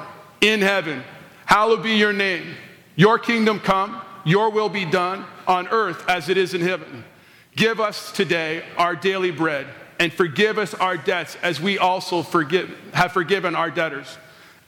in 0.42 0.62
heaven, 0.62 1.04
hallowed 1.46 1.84
be 1.84 1.96
your 1.96 2.14
name. 2.14 2.56
Your 2.96 3.18
kingdom 3.18 3.60
come, 3.60 4.02
your 4.26 4.52
will 4.52 4.70
be 4.70 4.86
done 4.86 5.26
on 5.48 5.68
earth 5.70 6.08
as 6.08 6.30
it 6.30 6.38
is 6.38 6.54
in 6.54 6.62
heaven. 6.62 7.04
Give 7.56 7.80
us 7.80 8.12
today 8.12 8.64
our 8.78 8.96
daily 8.96 9.32
bread 9.32 9.68
and 10.00 10.14
forgive 10.14 10.58
us 10.58 10.74
our 10.74 10.98
debts 10.98 11.38
as 11.44 11.60
we 11.60 11.78
also 11.78 12.24
forgive, 12.24 12.76
have 12.94 13.12
forgiven 13.12 13.54
our 13.54 13.70
debtors. 13.70 14.18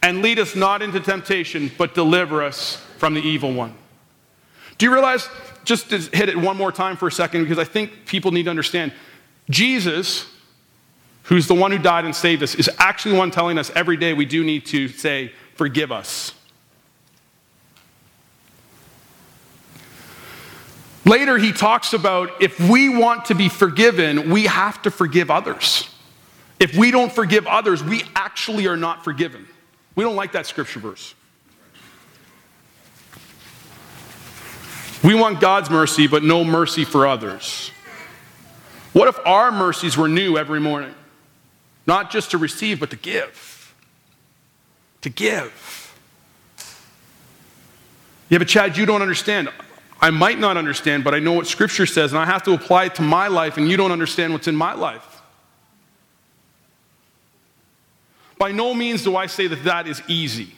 And 0.04 0.22
lead 0.22 0.40
us 0.40 0.56
not 0.56 0.82
into 0.82 1.00
temptation, 1.00 1.72
but 1.78 1.96
deliver 1.96 2.44
us 2.44 2.76
from 2.98 3.14
the 3.14 3.22
evil 3.22 3.54
one. 3.54 3.74
Do 4.78 4.86
you 4.86 4.94
realize, 4.94 5.30
just 5.64 5.90
to 5.92 6.00
hit 6.00 6.28
it 6.28 6.38
one 6.38 6.58
more 6.58 6.72
time 6.72 6.98
for 6.98 7.08
a 7.08 7.12
second, 7.12 7.44
because 7.44 7.60
I 7.60 7.64
think 7.64 8.06
people 8.06 8.32
need 8.32 8.44
to 8.44 8.50
understand 8.50 8.94
Jesus, 9.50 10.26
who's 11.24 11.48
the 11.48 11.56
one 11.56 11.72
who 11.72 11.78
died 11.78 12.04
and 12.04 12.16
saved 12.16 12.44
us, 12.44 12.56
is 12.56 12.70
actually 12.78 13.14
the 13.14 13.20
one 13.20 13.32
telling 13.32 13.58
us 13.58 13.72
every 13.76 13.96
day 13.96 14.14
we 14.14 14.26
do 14.26 14.44
need 14.44 14.66
to 14.68 14.88
say, 14.88 15.32
Forgive 15.56 15.92
us. 15.92 16.34
Later, 21.04 21.38
he 21.38 21.52
talks 21.52 21.94
about 21.94 22.42
if 22.42 22.60
we 22.60 22.90
want 22.90 23.26
to 23.26 23.36
be 23.36 23.50
forgiven, 23.50 24.30
we 24.30 24.46
have 24.46 24.82
to 24.84 24.92
forgive 24.92 25.32
others. 25.32 25.90
If 26.60 26.76
we 26.76 26.92
don't 26.92 27.12
forgive 27.12 27.48
others, 27.48 27.84
we 27.84 28.04
actually 28.16 28.68
are 28.68 28.78
not 28.78 29.04
forgiven. 29.04 29.48
We 29.96 30.04
don't 30.04 30.16
like 30.16 30.34
that 30.34 30.46
scripture 30.46 30.80
verse. 30.80 31.16
We 35.04 35.16
want 35.16 35.42
God's 35.42 35.72
mercy, 35.72 36.06
but 36.06 36.24
no 36.24 36.44
mercy 36.44 36.86
for 36.86 37.08
others. 37.08 37.72
What 38.94 39.08
if 39.08 39.18
our 39.26 39.52
mercies 39.52 39.98
were 39.98 40.08
new 40.08 40.38
every 40.38 40.60
morning? 40.60 40.94
Not 41.88 42.12
just 42.12 42.32
to 42.32 42.38
receive, 42.38 42.80
but 42.80 42.92
to 42.92 42.96
give. 42.96 43.74
To 45.02 45.10
give. 45.10 45.98
Yeah, 48.30 48.38
but 48.38 48.48
Chad, 48.48 48.78
you 48.78 48.86
don't 48.86 49.02
understand. 49.02 49.50
I 50.02 50.10
might 50.10 50.40
not 50.40 50.58
understand, 50.58 51.04
but 51.04 51.14
I 51.14 51.20
know 51.20 51.34
what 51.34 51.46
Scripture 51.46 51.86
says, 51.86 52.12
and 52.12 52.20
I 52.20 52.26
have 52.26 52.42
to 52.44 52.54
apply 52.54 52.86
it 52.86 52.96
to 52.96 53.04
my 53.04 53.28
life, 53.28 53.58
and 53.58 53.70
you 53.70 53.78
don't 53.78 53.92
understand 53.92 54.34
what's 54.34 54.48
in 54.48 54.56
my 54.56 54.74
life. 54.74 55.22
By 58.40 58.52
no 58.52 58.74
means 58.74 59.04
do 59.04 59.16
I 59.16 59.28
say 59.28 59.46
that 59.46 59.64
that 59.66 59.88
is 59.88 60.02
easy. 60.08 60.56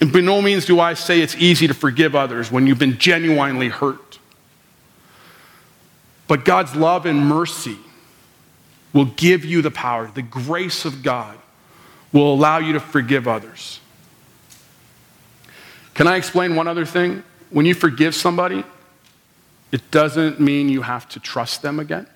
And 0.00 0.12
by 0.12 0.20
no 0.20 0.42
means 0.42 0.64
do 0.64 0.80
I 0.80 0.94
say 0.94 1.20
it's 1.20 1.36
easy 1.36 1.68
to 1.68 1.74
forgive 1.74 2.16
others 2.16 2.50
when 2.50 2.66
you've 2.66 2.80
been 2.80 2.98
genuinely 2.98 3.68
hurt. 3.68 4.18
But 6.26 6.44
God's 6.44 6.74
love 6.74 7.06
and 7.06 7.24
mercy 7.24 7.76
will 8.92 9.04
give 9.04 9.44
you 9.44 9.62
the 9.62 9.70
power. 9.70 10.10
The 10.12 10.22
grace 10.22 10.84
of 10.84 11.04
God 11.04 11.38
will 12.12 12.34
allow 12.34 12.58
you 12.58 12.72
to 12.72 12.80
forgive 12.80 13.28
others. 13.28 13.78
Can 15.94 16.08
I 16.08 16.16
explain 16.16 16.56
one 16.56 16.66
other 16.66 16.84
thing? 16.84 17.22
When 17.52 17.66
you 17.66 17.74
forgive 17.74 18.14
somebody, 18.14 18.64
it 19.72 19.90
doesn't 19.90 20.40
mean 20.40 20.70
you 20.70 20.82
have 20.82 21.08
to 21.10 21.20
trust 21.20 21.60
them 21.60 21.78
again. 21.78 22.06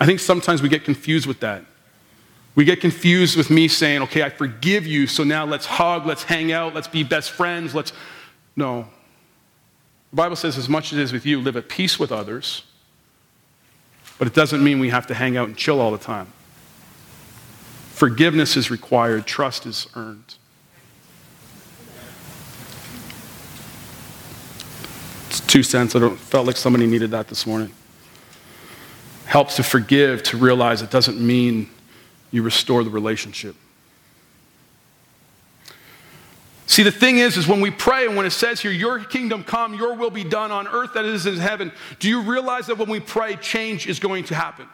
I 0.00 0.06
think 0.06 0.18
sometimes 0.18 0.60
we 0.60 0.68
get 0.68 0.84
confused 0.84 1.26
with 1.26 1.40
that. 1.40 1.64
We 2.56 2.64
get 2.64 2.80
confused 2.80 3.36
with 3.36 3.50
me 3.50 3.68
saying, 3.68 4.02
okay, 4.02 4.22
I 4.22 4.30
forgive 4.30 4.86
you, 4.86 5.06
so 5.06 5.24
now 5.24 5.44
let's 5.44 5.66
hug, 5.66 6.06
let's 6.06 6.24
hang 6.24 6.52
out, 6.52 6.74
let's 6.74 6.88
be 6.88 7.02
best 7.04 7.30
friends, 7.30 7.74
let's. 7.74 7.92
No. 8.56 8.88
The 10.10 10.16
Bible 10.16 10.36
says, 10.36 10.58
as 10.58 10.68
much 10.68 10.92
as 10.92 10.98
it 10.98 11.02
is 11.02 11.12
with 11.12 11.26
you, 11.26 11.40
live 11.40 11.56
at 11.56 11.68
peace 11.68 11.98
with 11.98 12.12
others, 12.12 12.62
but 14.18 14.28
it 14.28 14.34
doesn't 14.34 14.62
mean 14.62 14.78
we 14.78 14.90
have 14.90 15.06
to 15.08 15.14
hang 15.14 15.36
out 15.36 15.48
and 15.48 15.56
chill 15.56 15.80
all 15.80 15.90
the 15.90 15.98
time. 15.98 16.28
Forgiveness 17.90 18.56
is 18.56 18.70
required, 18.70 19.26
trust 19.26 19.66
is 19.66 19.86
earned. 19.94 20.36
Two 25.54 25.62
cents. 25.62 25.94
I 25.94 26.08
felt 26.16 26.48
like 26.48 26.56
somebody 26.56 26.84
needed 26.84 27.12
that 27.12 27.28
this 27.28 27.46
morning. 27.46 27.70
Helps 29.26 29.54
to 29.54 29.62
forgive, 29.62 30.24
to 30.24 30.36
realize 30.36 30.82
it 30.82 30.90
doesn't 30.90 31.20
mean 31.20 31.70
you 32.32 32.42
restore 32.42 32.82
the 32.82 32.90
relationship. 32.90 33.54
See, 36.66 36.82
the 36.82 36.90
thing 36.90 37.18
is, 37.18 37.36
is 37.36 37.46
when 37.46 37.60
we 37.60 37.70
pray 37.70 38.04
and 38.04 38.16
when 38.16 38.26
it 38.26 38.32
says 38.32 38.62
here, 38.62 38.72
your 38.72 38.98
kingdom 39.04 39.44
come, 39.44 39.74
your 39.74 39.94
will 39.94 40.10
be 40.10 40.24
done 40.24 40.50
on 40.50 40.66
earth 40.66 40.94
that 40.94 41.04
it 41.04 41.14
is 41.14 41.24
in 41.24 41.36
heaven, 41.36 41.70
do 42.00 42.08
you 42.08 42.22
realize 42.22 42.66
that 42.66 42.76
when 42.76 42.90
we 42.90 42.98
pray, 42.98 43.36
change 43.36 43.86
is 43.86 44.00
going 44.00 44.24
to 44.24 44.34
happen? 44.34 44.66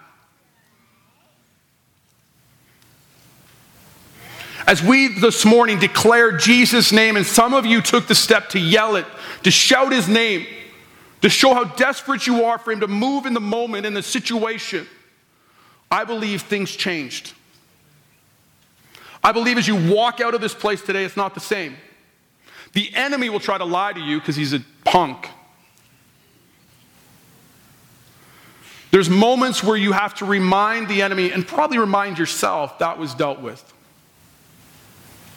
As 4.67 4.83
we 4.83 5.09
this 5.09 5.45
morning 5.45 5.79
declared 5.79 6.41
Jesus' 6.41 6.91
name, 6.91 7.17
and 7.17 7.27
some 7.27 7.53
of 7.53 7.67
you 7.67 7.83
took 7.83 8.07
the 8.07 8.15
step 8.15 8.49
to 8.51 8.59
yell 8.59 8.97
it, 8.97 9.05
to 9.43 9.51
shout 9.51 9.93
his 9.93 10.09
name, 10.09 10.47
to 11.21 11.29
show 11.29 11.55
how 11.55 11.65
desperate 11.65 12.27
you 12.27 12.45
are 12.45 12.59
for 12.59 12.73
him 12.73 12.81
to 12.81 12.89
move 12.89 13.27
in 13.27 13.35
the 13.35 13.41
moment, 13.41 13.87
in 13.87 13.95
the 13.95 14.03
situation, 14.03 14.87
I 15.91 16.05
believe 16.05 16.43
things 16.43 16.71
changed. 16.71 17.35
I 19.23 19.33
believe 19.33 19.59
as 19.59 19.69
you 19.69 19.93
walk 19.93 20.21
out 20.21 20.35
of 20.35 20.41
this 20.41 20.55
place 20.55 20.81
today, 20.81 21.05
it's 21.05 21.17
not 21.17 21.35
the 21.35 21.41
same. 21.41 21.77
The 22.73 22.91
enemy 22.95 23.29
will 23.29 23.41
try 23.41 23.59
to 23.59 23.65
lie 23.65 23.93
to 23.93 24.01
you 24.01 24.19
because 24.19 24.37
he's 24.37 24.53
a 24.53 24.61
punk. 24.85 25.29
There's 28.91 29.11
moments 29.11 29.63
where 29.63 29.77
you 29.77 29.93
have 29.93 30.15
to 30.17 30.25
remind 30.25 30.89
the 30.89 31.03
enemy 31.03 31.31
and 31.33 31.47
probably 31.47 31.79
remind 31.79 32.19
yourself 32.19 32.79
that 32.79 32.99
was 32.99 33.15
dealt 33.15 33.41
with. 33.41 33.73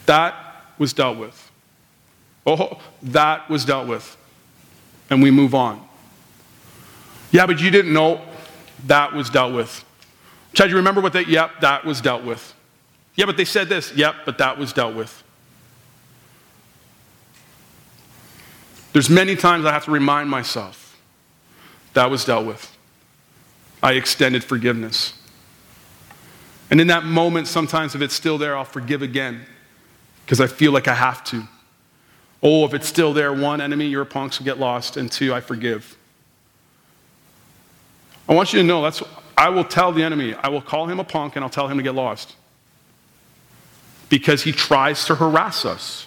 That 0.05 0.35
was 0.77 0.93
dealt 0.93 1.17
with. 1.17 1.51
Oh, 2.45 2.79
that 3.03 3.49
was 3.49 3.63
dealt 3.65 3.87
with. 3.87 4.17
And 5.13 5.21
we 5.21 5.29
move 5.29 5.53
on. 5.53 5.79
Yeah, 7.31 7.45
but 7.45 7.61
you 7.61 7.69
didn't 7.69 7.93
know 7.93 8.19
that 8.87 9.13
was 9.13 9.29
dealt 9.29 9.53
with. 9.53 9.85
Chad, 10.53 10.71
you 10.71 10.75
remember 10.75 11.01
what 11.01 11.13
that? 11.13 11.27
Yep, 11.27 11.61
that 11.61 11.85
was 11.85 12.01
dealt 12.01 12.23
with. 12.23 12.55
Yeah, 13.15 13.27
but 13.27 13.37
they 13.37 13.45
said 13.45 13.69
this. 13.69 13.93
Yep, 13.93 14.15
but 14.25 14.39
that 14.39 14.57
was 14.57 14.73
dealt 14.73 14.95
with. 14.95 15.23
There's 18.91 19.07
many 19.07 19.35
times 19.35 19.65
I 19.65 19.71
have 19.71 19.85
to 19.85 19.91
remind 19.91 20.31
myself 20.31 20.99
that 21.93 22.09
was 22.09 22.25
dealt 22.25 22.47
with. 22.47 22.75
I 23.83 23.93
extended 23.93 24.43
forgiveness. 24.43 25.13
And 26.71 26.81
in 26.81 26.87
that 26.87 27.03
moment, 27.03 27.47
sometimes 27.47 27.93
if 27.93 28.01
it's 28.01 28.15
still 28.15 28.39
there, 28.39 28.57
I'll 28.57 28.65
forgive 28.65 29.03
again 29.03 29.45
because 30.25 30.41
I 30.41 30.47
feel 30.47 30.71
like 30.71 30.87
I 30.87 30.95
have 30.95 31.23
to. 31.25 31.47
Oh, 32.45 32.65
if 32.65 32.73
it's 32.73 32.87
still 32.87 33.13
there, 33.13 33.31
one, 33.31 33.61
enemy, 33.61 33.87
your 33.87 34.03
punks 34.03 34.37
will 34.37 34.45
get 34.45 34.59
lost, 34.59 34.97
and 34.97 35.09
two, 35.09 35.33
I 35.33 35.39
forgive. 35.39 35.97
I 38.27 38.33
want 38.33 38.51
you 38.51 38.59
to 38.59 38.65
know 38.65 38.81
that's, 38.81 39.01
I 39.37 39.47
will 39.49 39.63
tell 39.63 39.93
the 39.93 40.03
enemy, 40.03 40.33
I 40.33 40.49
will 40.49 40.61
call 40.61 40.87
him 40.87 40.99
a 40.99 41.03
punk 41.05 41.35
and 41.35 41.43
I'll 41.43 41.49
tell 41.49 41.67
him 41.67 41.77
to 41.77 41.83
get 41.83 41.95
lost 41.95 42.35
because 44.09 44.43
he 44.43 44.51
tries 44.51 45.05
to 45.05 45.15
harass 45.15 45.65
us. 45.65 46.05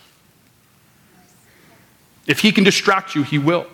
If 2.27 2.40
he 2.40 2.53
can 2.53 2.64
distract 2.64 3.14
you, 3.14 3.22
he 3.22 3.38
will. 3.38 3.66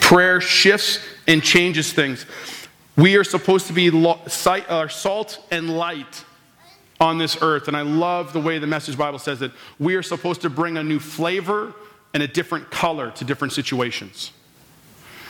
Prayer 0.00 0.40
shifts 0.40 1.00
and 1.26 1.42
changes 1.42 1.92
things. 1.92 2.26
We 2.96 3.16
are 3.16 3.24
supposed 3.24 3.66
to 3.66 3.72
be 3.72 3.90
uh, 3.90 4.88
salt 4.88 5.44
and 5.50 5.76
light 5.76 6.24
on 7.00 7.18
this 7.18 7.36
earth. 7.42 7.68
And 7.68 7.76
I 7.76 7.82
love 7.82 8.32
the 8.32 8.40
way 8.40 8.58
the 8.58 8.66
Message 8.66 8.96
Bible 8.96 9.18
says 9.18 9.38
that 9.40 9.52
we 9.78 9.94
are 9.96 10.02
supposed 10.02 10.42
to 10.42 10.50
bring 10.50 10.76
a 10.76 10.82
new 10.82 10.98
flavor 10.98 11.74
and 12.14 12.22
a 12.22 12.28
different 12.28 12.70
color 12.70 13.10
to 13.12 13.24
different 13.24 13.52
situations. 13.52 14.32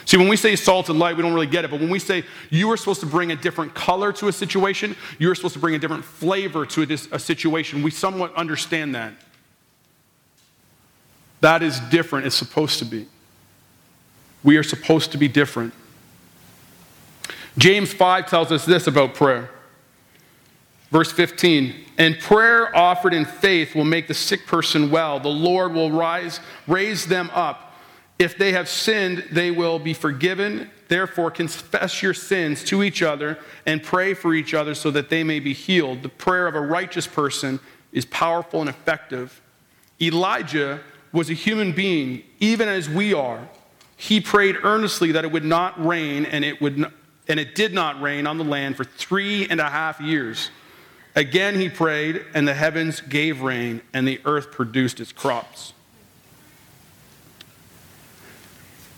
See, 0.04 0.16
when 0.16 0.28
we 0.28 0.36
say 0.36 0.54
salt 0.54 0.88
and 0.88 1.00
light, 1.00 1.16
we 1.16 1.22
don't 1.22 1.34
really 1.34 1.48
get 1.48 1.64
it. 1.64 1.70
But 1.70 1.80
when 1.80 1.90
we 1.90 1.98
say 1.98 2.22
you 2.48 2.70
are 2.70 2.76
supposed 2.76 3.00
to 3.00 3.06
bring 3.06 3.32
a 3.32 3.36
different 3.36 3.74
color 3.74 4.12
to 4.12 4.28
a 4.28 4.32
situation, 4.32 4.94
you're 5.18 5.34
supposed 5.34 5.54
to 5.54 5.60
bring 5.60 5.74
a 5.74 5.78
different 5.80 6.04
flavor 6.04 6.64
to 6.64 6.82
a, 6.82 6.92
a 7.16 7.18
situation, 7.18 7.82
we 7.82 7.90
somewhat 7.90 8.32
understand 8.36 8.94
that. 8.94 9.14
That 11.40 11.62
is 11.62 11.80
different. 11.90 12.26
It's 12.26 12.36
supposed 12.36 12.78
to 12.78 12.84
be. 12.84 13.06
We 14.44 14.56
are 14.56 14.62
supposed 14.62 15.10
to 15.12 15.18
be 15.18 15.26
different. 15.26 15.74
James 17.58 17.92
5 17.92 18.28
tells 18.28 18.52
us 18.52 18.64
this 18.64 18.86
about 18.86 19.14
prayer. 19.14 19.50
Verse 20.90 21.10
15, 21.10 21.74
and 21.98 22.18
prayer 22.20 22.74
offered 22.76 23.12
in 23.12 23.24
faith 23.24 23.74
will 23.74 23.84
make 23.84 24.06
the 24.06 24.14
sick 24.14 24.46
person 24.46 24.90
well. 24.90 25.18
The 25.18 25.28
Lord 25.28 25.72
will 25.72 25.90
rise, 25.90 26.40
raise 26.66 27.06
them 27.06 27.30
up. 27.32 27.74
If 28.18 28.38
they 28.38 28.52
have 28.52 28.68
sinned, 28.68 29.24
they 29.30 29.50
will 29.50 29.78
be 29.78 29.92
forgiven. 29.92 30.70
Therefore, 30.88 31.30
confess 31.30 32.02
your 32.02 32.14
sins 32.14 32.62
to 32.64 32.82
each 32.82 33.02
other 33.02 33.38
and 33.66 33.82
pray 33.82 34.14
for 34.14 34.32
each 34.32 34.54
other 34.54 34.74
so 34.74 34.90
that 34.92 35.10
they 35.10 35.24
may 35.24 35.40
be 35.40 35.52
healed. 35.52 36.02
The 36.02 36.08
prayer 36.08 36.46
of 36.46 36.54
a 36.54 36.60
righteous 36.60 37.06
person 37.06 37.58
is 37.92 38.04
powerful 38.04 38.60
and 38.60 38.70
effective. 38.70 39.42
Elijah 40.00 40.80
was 41.12 41.30
a 41.30 41.34
human 41.34 41.72
being, 41.72 42.22
even 42.38 42.68
as 42.68 42.88
we 42.88 43.12
are. 43.12 43.48
He 43.96 44.20
prayed 44.20 44.56
earnestly 44.62 45.12
that 45.12 45.24
it 45.24 45.32
would 45.32 45.44
not 45.44 45.84
rain, 45.84 46.26
and 46.26 46.44
it, 46.44 46.60
would 46.60 46.92
and 47.28 47.40
it 47.40 47.54
did 47.54 47.72
not 47.72 48.00
rain 48.00 48.26
on 48.26 48.38
the 48.38 48.44
land 48.44 48.76
for 48.76 48.84
three 48.84 49.48
and 49.48 49.60
a 49.60 49.68
half 49.68 50.00
years. 50.00 50.50
Again, 51.16 51.58
he 51.58 51.70
prayed, 51.70 52.26
and 52.34 52.46
the 52.46 52.52
heavens 52.52 53.00
gave 53.00 53.40
rain, 53.40 53.80
and 53.94 54.06
the 54.06 54.20
earth 54.26 54.52
produced 54.52 55.00
its 55.00 55.12
crops. 55.12 55.72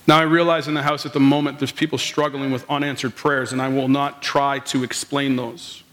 Now, 0.09 0.18
I 0.18 0.22
realize 0.22 0.66
in 0.66 0.74
the 0.74 0.83
house 0.83 1.07
at 1.07 1.12
the 1.12 1.20
moment 1.20 1.61
there's 1.61 1.70
people 1.70 1.96
struggling 1.96 2.50
with 2.50 2.68
unanswered 2.68 3.14
prayers, 3.14 3.52
and 3.52 3.62
I 3.62 3.68
will 3.68 3.88
not 3.88 4.20
try 4.20 4.59
to 4.61 4.83
explain 4.83 5.37
those. 5.37 5.85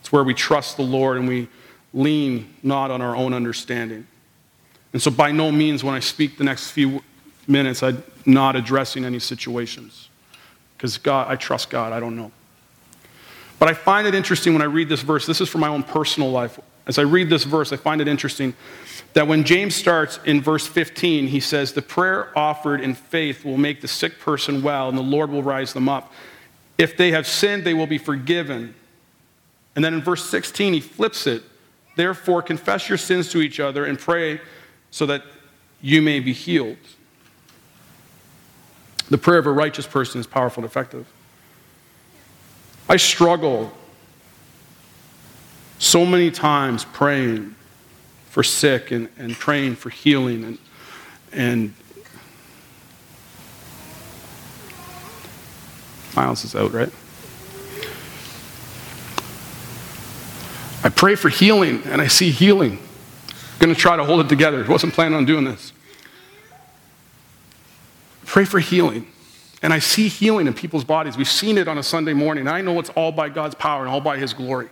It's 0.00 0.10
where 0.10 0.24
we 0.24 0.32
trust 0.32 0.78
the 0.78 0.84
Lord 0.84 1.18
and 1.18 1.28
we 1.28 1.48
lean 1.92 2.54
not 2.62 2.90
on 2.90 3.02
our 3.02 3.14
own 3.14 3.34
understanding. 3.34 4.06
And 4.92 5.02
so, 5.02 5.10
by 5.10 5.32
no 5.32 5.50
means, 5.52 5.84
when 5.84 5.94
I 5.94 6.00
speak 6.00 6.38
the 6.38 6.44
next 6.44 6.70
few 6.70 7.02
minutes, 7.46 7.82
I'm 7.82 8.02
not 8.24 8.56
addressing 8.56 9.04
any 9.04 9.18
situations. 9.18 10.08
Because 10.76 10.96
God, 10.96 11.26
I 11.28 11.36
trust 11.36 11.68
God, 11.68 11.92
I 11.92 12.00
don't 12.00 12.16
know. 12.16 12.30
But 13.64 13.70
I 13.70 13.74
find 13.74 14.06
it 14.06 14.14
interesting 14.14 14.52
when 14.52 14.60
I 14.60 14.66
read 14.66 14.90
this 14.90 15.00
verse. 15.00 15.24
This 15.24 15.40
is 15.40 15.48
from 15.48 15.62
my 15.62 15.68
own 15.68 15.84
personal 15.84 16.30
life. 16.30 16.60
As 16.86 16.98
I 16.98 17.02
read 17.02 17.30
this 17.30 17.44
verse, 17.44 17.72
I 17.72 17.78
find 17.78 18.02
it 18.02 18.06
interesting 18.06 18.52
that 19.14 19.26
when 19.26 19.42
James 19.42 19.74
starts 19.74 20.20
in 20.26 20.42
verse 20.42 20.66
15, 20.66 21.28
he 21.28 21.40
says, 21.40 21.72
The 21.72 21.80
prayer 21.80 22.38
offered 22.38 22.82
in 22.82 22.94
faith 22.94 23.42
will 23.42 23.56
make 23.56 23.80
the 23.80 23.88
sick 23.88 24.18
person 24.20 24.62
well, 24.62 24.90
and 24.90 24.98
the 24.98 25.02
Lord 25.02 25.30
will 25.30 25.42
rise 25.42 25.72
them 25.72 25.88
up. 25.88 26.12
If 26.76 26.98
they 26.98 27.12
have 27.12 27.26
sinned, 27.26 27.64
they 27.64 27.72
will 27.72 27.86
be 27.86 27.96
forgiven. 27.96 28.74
And 29.74 29.82
then 29.82 29.94
in 29.94 30.02
verse 30.02 30.28
16, 30.28 30.74
he 30.74 30.80
flips 30.80 31.26
it. 31.26 31.42
Therefore, 31.96 32.42
confess 32.42 32.90
your 32.90 32.98
sins 32.98 33.30
to 33.30 33.40
each 33.40 33.60
other 33.60 33.86
and 33.86 33.98
pray 33.98 34.42
so 34.90 35.06
that 35.06 35.24
you 35.80 36.02
may 36.02 36.20
be 36.20 36.34
healed. 36.34 36.76
The 39.08 39.16
prayer 39.16 39.38
of 39.38 39.46
a 39.46 39.52
righteous 39.52 39.86
person 39.86 40.20
is 40.20 40.26
powerful 40.26 40.62
and 40.62 40.70
effective. 40.70 41.06
I 42.94 42.96
struggle 42.96 43.72
so 45.80 46.06
many 46.06 46.30
times 46.30 46.84
praying 46.84 47.56
for 48.30 48.44
sick 48.44 48.92
and, 48.92 49.08
and 49.18 49.34
praying 49.34 49.74
for 49.74 49.90
healing 49.90 50.44
and, 50.44 50.58
and 51.32 51.74
Miles 56.14 56.44
is 56.44 56.54
out, 56.54 56.72
right? 56.72 56.92
I 60.84 60.88
pray 60.88 61.16
for 61.16 61.30
healing 61.30 61.82
and 61.86 62.00
I 62.00 62.06
see 62.06 62.30
healing. 62.30 62.78
I'm 63.28 63.58
going 63.58 63.74
to 63.74 63.80
try 63.80 63.96
to 63.96 64.04
hold 64.04 64.20
it 64.20 64.28
together. 64.28 64.64
Wasn't 64.68 64.92
planning 64.92 65.18
on 65.18 65.24
doing 65.24 65.42
this. 65.42 65.72
Pray 68.24 68.44
for 68.44 68.60
healing. 68.60 69.08
And 69.64 69.72
I 69.72 69.78
see 69.78 70.08
healing 70.08 70.46
in 70.46 70.52
people's 70.52 70.84
bodies. 70.84 71.16
We've 71.16 71.26
seen 71.26 71.56
it 71.56 71.68
on 71.68 71.78
a 71.78 71.82
Sunday 71.82 72.12
morning. 72.12 72.46
I 72.46 72.60
know 72.60 72.78
it's 72.78 72.90
all 72.90 73.10
by 73.10 73.30
God's 73.30 73.54
power 73.54 73.80
and 73.80 73.90
all 73.90 74.02
by 74.02 74.18
His 74.18 74.34
glory. 74.34 74.68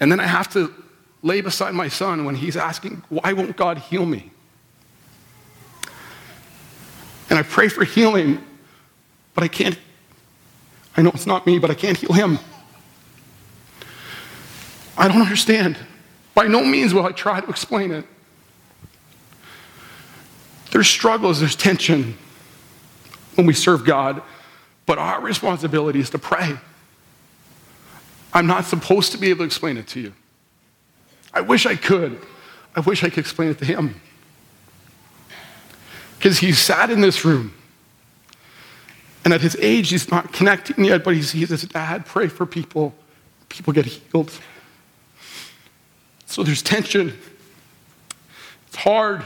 And 0.00 0.10
then 0.10 0.20
I 0.20 0.26
have 0.26 0.50
to 0.54 0.72
lay 1.22 1.42
beside 1.42 1.74
my 1.74 1.88
son 1.88 2.24
when 2.24 2.34
he's 2.34 2.56
asking, 2.56 3.02
Why 3.10 3.34
won't 3.34 3.58
God 3.58 3.76
heal 3.76 4.06
me? 4.06 4.30
And 7.28 7.38
I 7.38 7.42
pray 7.42 7.68
for 7.68 7.84
healing, 7.84 8.42
but 9.34 9.44
I 9.44 9.48
can't. 9.48 9.78
I 10.96 11.02
know 11.02 11.10
it's 11.10 11.26
not 11.26 11.46
me, 11.46 11.58
but 11.58 11.70
I 11.70 11.74
can't 11.74 11.98
heal 11.98 12.14
him. 12.14 12.38
I 14.96 15.08
don't 15.08 15.20
understand. 15.20 15.76
By 16.34 16.46
no 16.46 16.64
means 16.64 16.94
will 16.94 17.04
I 17.04 17.12
try 17.12 17.42
to 17.42 17.50
explain 17.50 17.90
it. 17.90 18.06
There's 20.70 20.88
struggles, 20.88 21.40
there's 21.40 21.54
tension 21.54 22.16
when 23.40 23.46
we 23.46 23.54
serve 23.54 23.86
God, 23.86 24.20
but 24.84 24.98
our 24.98 25.18
responsibility 25.22 25.98
is 25.98 26.10
to 26.10 26.18
pray. 26.18 26.58
I'm 28.34 28.46
not 28.46 28.66
supposed 28.66 29.12
to 29.12 29.18
be 29.18 29.30
able 29.30 29.38
to 29.38 29.44
explain 29.44 29.78
it 29.78 29.88
to 29.88 30.00
you. 30.00 30.12
I 31.32 31.40
wish 31.40 31.64
I 31.64 31.74
could. 31.74 32.20
I 32.76 32.80
wish 32.80 33.02
I 33.02 33.08
could 33.08 33.20
explain 33.20 33.48
it 33.48 33.58
to 33.58 33.64
him. 33.64 33.98
Because 36.18 36.38
he 36.38 36.52
sat 36.52 36.90
in 36.90 37.00
this 37.00 37.24
room. 37.24 37.54
And 39.24 39.32
at 39.32 39.40
his 39.40 39.56
age, 39.58 39.88
he's 39.88 40.10
not 40.10 40.34
connecting 40.34 40.84
yet, 40.84 41.02
but 41.02 41.14
he 41.14 41.22
sees 41.22 41.48
his 41.48 41.62
dad 41.62 42.04
pray 42.04 42.28
for 42.28 42.44
people. 42.44 42.94
People 43.48 43.72
get 43.72 43.86
healed. 43.86 44.30
So 46.26 46.42
there's 46.42 46.62
tension. 46.62 47.16
It's 48.68 48.76
hard. 48.76 49.24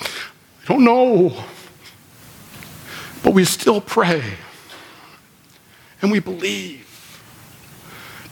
I 0.00 0.66
don't 0.66 0.84
know. 0.84 1.44
But 3.22 3.34
we 3.34 3.44
still 3.44 3.80
pray. 3.80 4.22
And 6.00 6.10
we 6.10 6.18
believe. 6.18 6.88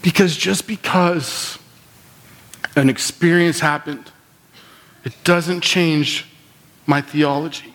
Because 0.03 0.37
just 0.37 0.67
because 0.67 1.59
an 2.77 2.89
experience 2.89 3.61
happened, 3.61 4.11
it 5.05 5.15
doesn't 5.25 5.61
change 5.61 6.27
my 6.87 7.01
theology. 7.01 7.75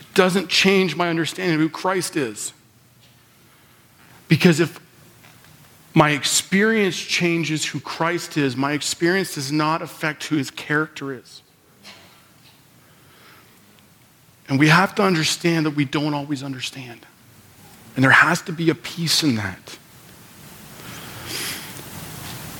It 0.00 0.14
doesn't 0.14 0.48
change 0.48 0.96
my 0.96 1.08
understanding 1.08 1.54
of 1.56 1.60
who 1.60 1.68
Christ 1.68 2.16
is. 2.16 2.52
Because 4.28 4.60
if 4.60 4.80
my 5.94 6.10
experience 6.10 6.96
changes 6.96 7.64
who 7.66 7.80
Christ 7.80 8.36
is, 8.36 8.56
my 8.56 8.72
experience 8.72 9.34
does 9.34 9.50
not 9.50 9.82
affect 9.82 10.24
who 10.24 10.36
his 10.36 10.50
character 10.50 11.12
is. 11.12 11.42
And 14.48 14.58
we 14.58 14.68
have 14.68 14.94
to 14.94 15.02
understand 15.02 15.66
that 15.66 15.72
we 15.72 15.84
don't 15.84 16.14
always 16.14 16.42
understand. 16.42 17.06
And 17.94 18.04
there 18.04 18.10
has 18.10 18.40
to 18.42 18.52
be 18.52 18.70
a 18.70 18.74
peace 18.74 19.22
in 19.22 19.36
that. 19.36 19.78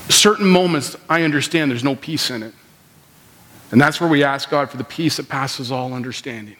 Certain 0.09 0.47
moments, 0.47 0.95
I 1.07 1.23
understand 1.23 1.71
there's 1.71 1.83
no 1.83 1.95
peace 1.95 2.29
in 2.29 2.43
it. 2.43 2.53
And 3.71 3.79
that's 3.79 4.01
where 4.01 4.09
we 4.09 4.23
ask 4.23 4.49
God 4.49 4.69
for 4.69 4.77
the 4.77 4.83
peace 4.83 5.17
that 5.17 5.29
passes 5.29 5.71
all 5.71 5.93
understanding. 5.93 6.57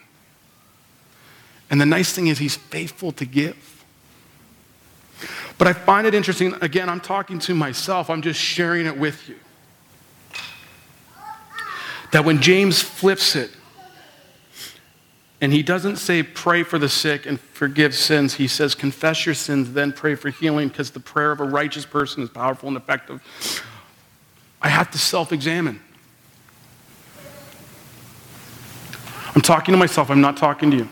And 1.68 1.80
the 1.80 1.86
nice 1.86 2.12
thing 2.12 2.28
is, 2.28 2.38
He's 2.38 2.56
faithful 2.56 3.12
to 3.12 3.24
give. 3.24 3.84
But 5.58 5.68
I 5.68 5.72
find 5.72 6.06
it 6.06 6.14
interesting, 6.14 6.54
again, 6.62 6.88
I'm 6.88 7.00
talking 7.00 7.38
to 7.40 7.54
myself, 7.54 8.08
I'm 8.08 8.22
just 8.22 8.40
sharing 8.40 8.86
it 8.86 8.96
with 8.96 9.28
you. 9.28 9.36
That 12.12 12.24
when 12.24 12.40
James 12.40 12.80
flips 12.80 13.36
it, 13.36 13.50
and 15.40 15.52
he 15.52 15.62
doesn't 15.62 15.96
say 15.96 16.22
pray 16.22 16.62
for 16.62 16.78
the 16.78 16.88
sick 16.88 17.24
and 17.24 17.40
forgive 17.40 17.94
sins. 17.94 18.34
He 18.34 18.46
says 18.46 18.74
confess 18.74 19.24
your 19.24 19.34
sins, 19.34 19.72
then 19.72 19.92
pray 19.92 20.14
for 20.14 20.28
healing 20.28 20.68
because 20.68 20.90
the 20.90 21.00
prayer 21.00 21.32
of 21.32 21.40
a 21.40 21.44
righteous 21.44 21.86
person 21.86 22.22
is 22.22 22.28
powerful 22.28 22.68
and 22.68 22.76
effective. 22.76 23.22
I 24.60 24.68
have 24.68 24.90
to 24.90 24.98
self 24.98 25.32
examine. 25.32 25.80
I'm 29.34 29.40
talking 29.40 29.72
to 29.72 29.78
myself, 29.78 30.10
I'm 30.10 30.20
not 30.20 30.36
talking 30.36 30.70
to 30.72 30.76
you. 30.76 30.88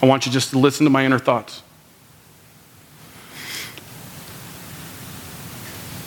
I 0.00 0.06
want 0.06 0.26
you 0.26 0.30
just 0.32 0.50
to 0.50 0.58
listen 0.58 0.84
to 0.84 0.90
my 0.90 1.04
inner 1.04 1.18
thoughts. 1.18 1.62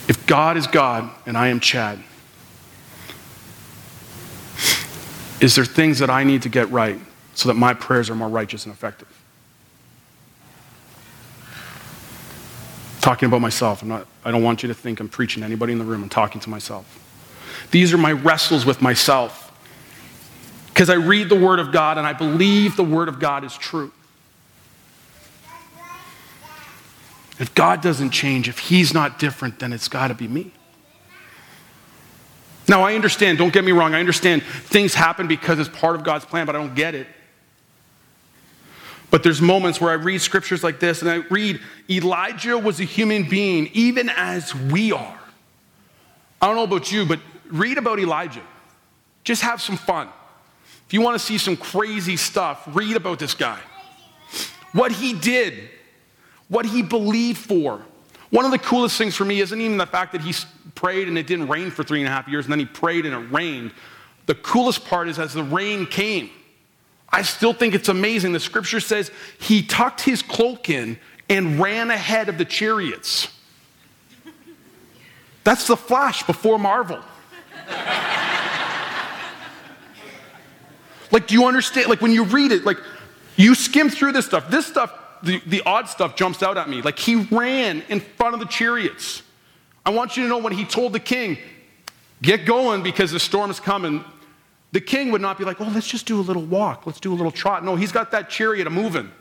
If 0.08 0.26
God 0.26 0.56
is 0.56 0.68
God 0.68 1.10
and 1.26 1.38
I 1.38 1.48
am 1.48 1.60
Chad, 1.60 2.00
is 5.42 5.56
there 5.56 5.66
things 5.66 6.00
that 6.00 6.10
I 6.10 6.24
need 6.24 6.44
to 6.44 6.50
get 6.50 6.70
right? 6.70 7.00
So 7.34 7.50
that 7.50 7.56
my 7.56 7.74
prayers 7.74 8.10
are 8.10 8.16
more 8.16 8.30
righteous 8.30 8.66
and 8.66 8.74
effective. 8.74 9.08
Talking 13.02 13.28
about 13.28 13.42
myself. 13.42 13.82
I'm 13.82 13.88
not, 13.88 14.06
I 14.24 14.32
don't 14.32 14.44
want 14.44 14.64
you 14.64 14.68
to 14.68 14.76
think 14.76 15.00
I'm 15.00 15.10
preaching 15.10 15.42
to 15.42 15.46
anybody 15.46 15.74
in 15.74 15.80
the 15.80 15.86
room. 15.86 16.04
I'm 16.04 16.10
talking 16.10 16.40
to 16.42 16.50
myself. 16.50 16.98
These 17.72 17.94
are 17.94 17.98
my 17.98 18.12
wrestles 18.12 18.66
with 18.66 18.82
myself. 18.82 19.52
Because 20.68 20.90
I 20.90 20.96
read 20.96 21.30
the 21.30 21.40
Word 21.40 21.60
of 21.60 21.72
God 21.72 21.98
and 21.98 22.06
I 22.06 22.14
believe 22.14 22.76
the 22.76 22.84
Word 22.84 23.08
of 23.08 23.20
God 23.20 23.44
is 23.44 23.58
true. 23.58 23.92
If 27.40 27.56
God 27.56 27.82
doesn't 27.82 28.12
change, 28.12 28.48
if 28.48 28.60
He's 28.60 28.94
not 28.94 29.18
different, 29.18 29.60
then 29.60 29.74
it's 29.74 29.88
got 29.88 30.10
to 30.10 30.14
be 30.14 30.28
me. 30.28 30.52
Now, 32.68 32.84
I 32.84 32.94
understand, 32.94 33.38
don't 33.38 33.52
get 33.52 33.66
me 33.66 33.72
wrong, 33.72 33.96
I 33.96 34.00
understand 34.00 34.44
things 34.44 34.94
happen 34.94 35.28
because 35.28 35.60
it's 35.60 35.68
part 35.68 35.96
of 35.96 36.04
God's 36.04 36.24
plan, 36.24 36.46
but 36.46 36.56
I 36.56 36.60
don't 36.60 36.76
get 36.76 36.94
it. 36.94 37.08
But 39.12 39.24
there's 39.24 39.42
moments 39.42 39.80
where 39.80 39.92
I 39.92 39.96
read 39.96 40.22
scriptures 40.22 40.64
like 40.64 40.80
this 40.80 41.02
and 41.02 41.12
I 41.12 41.18
read 41.30 41.60
Elijah 41.90 42.58
was 42.58 42.80
a 42.80 42.86
human 42.86 43.30
being, 43.30 43.70
even 43.74 44.10
as 44.10 44.56
we 44.56 44.94
are. 44.94 45.20
I 46.42 46.48
don't 46.48 46.56
know 46.56 46.64
about 46.64 46.92
you, 46.92 47.06
but 47.06 47.20
read 47.50 47.78
about 47.78 48.00
Elijah. 48.00 48.42
Just 49.24 49.44
have 49.44 49.62
some 49.62 49.78
fun. 49.78 50.08
If 50.88 50.94
you 50.94 51.02
want 51.02 51.20
to 51.20 51.26
see 51.26 51.38
some 51.38 51.56
crazy 51.56 52.18
stuff, 52.18 52.64
read 52.72 52.96
about 52.96 53.20
this 53.20 53.36
guy. 53.36 53.60
What 54.72 54.94
he 54.94 55.14
did, 55.14 55.70
what 56.48 56.66
he 56.66 56.82
believed 56.82 57.38
for. 57.38 57.82
One 58.30 58.46
of 58.46 58.52
the 58.52 58.60
coolest 58.60 58.98
things 58.98 59.14
for 59.14 59.26
me 59.26 59.42
isn't 59.42 59.60
even 59.60 59.78
the 59.78 59.86
fact 59.86 60.14
that 60.14 60.22
he 60.22 60.34
prayed 60.74 61.10
and 61.10 61.18
it 61.18 61.28
didn't 61.28 61.50
rain 61.50 61.70
for 61.70 61.84
three 61.84 62.00
and 62.00 62.08
a 62.08 62.12
half 62.12 62.30
years, 62.30 62.46
and 62.46 62.52
then 62.52 62.60
he 62.60 62.66
prayed 62.66 63.06
and 63.06 63.14
it 63.14 63.32
rained. 63.32 63.74
The 64.26 64.36
coolest 64.36 64.86
part 64.86 65.10
is 65.10 65.20
as 65.20 65.34
the 65.34 65.44
rain 65.44 65.86
came, 65.86 66.30
I 67.12 67.24
still 67.24 67.54
think 67.54 67.76
it's 67.76 67.90
amazing. 67.90 68.32
The 68.32 68.40
scripture 68.40 68.80
says 68.80 69.12
he 69.40 69.64
tucked 69.64 70.02
his 70.02 70.22
cloak 70.22 70.70
in 70.70 70.98
and 71.30 71.60
ran 71.60 71.92
ahead 71.92 72.30
of 72.30 72.38
the 72.38 72.46
chariots. 72.46 73.28
That's 75.44 75.68
the 75.68 75.76
flash 75.76 76.24
before 76.24 76.60
Marvel. 76.60 77.00
like, 81.12 81.28
do 81.28 81.34
you 81.34 81.46
understand? 81.46 81.88
Like, 81.90 82.02
when 82.02 82.12
you 82.12 82.24
read 82.26 82.52
it, 82.52 82.64
like, 82.64 82.78
you 83.36 83.56
skim 83.56 83.90
through 83.90 84.12
this 84.12 84.26
stuff. 84.26 84.50
This 84.50 84.66
stuff, 84.66 84.94
the, 85.24 85.42
the 85.48 85.62
odd 85.66 85.90
stuff 85.90 86.16
jumps 86.16 86.44
out 86.44 86.58
at 86.58 86.70
me. 86.70 86.82
Like, 86.82 87.00
he 87.00 87.16
ran 87.16 87.82
in 87.90 88.00
front 88.00 88.36
of 88.36 88.40
the 88.40 88.46
chariots. 88.46 89.24
I 89.86 89.90
want 89.90 90.16
you 90.16 90.24
to 90.24 90.30
know 90.30 90.38
when 90.38 90.54
he 90.54 90.64
told 90.64 90.94
the 90.94 91.00
king, 91.00 91.38
get 92.22 92.46
going 92.46 92.84
because 92.84 93.12
the 93.12 93.20
storm 93.20 93.50
is 93.50 93.60
coming, 93.60 94.04
the 94.72 94.82
king 94.82 95.12
would 95.12 95.22
not 95.22 95.38
be 95.38 95.44
like, 95.44 95.60
oh, 95.60 95.72
let's 95.74 95.88
just 95.88 96.06
do 96.06 96.20
a 96.20 96.22
little 96.22 96.44
walk. 96.44 96.86
Let's 96.86 97.00
do 97.00 97.14
a 97.14 97.16
little 97.16 97.32
trot. 97.32 97.64
No, 97.66 97.76
he's 97.76 97.92
got 97.92 98.12
that 98.12 98.30
chariot 98.30 98.70
moving. 98.72 99.12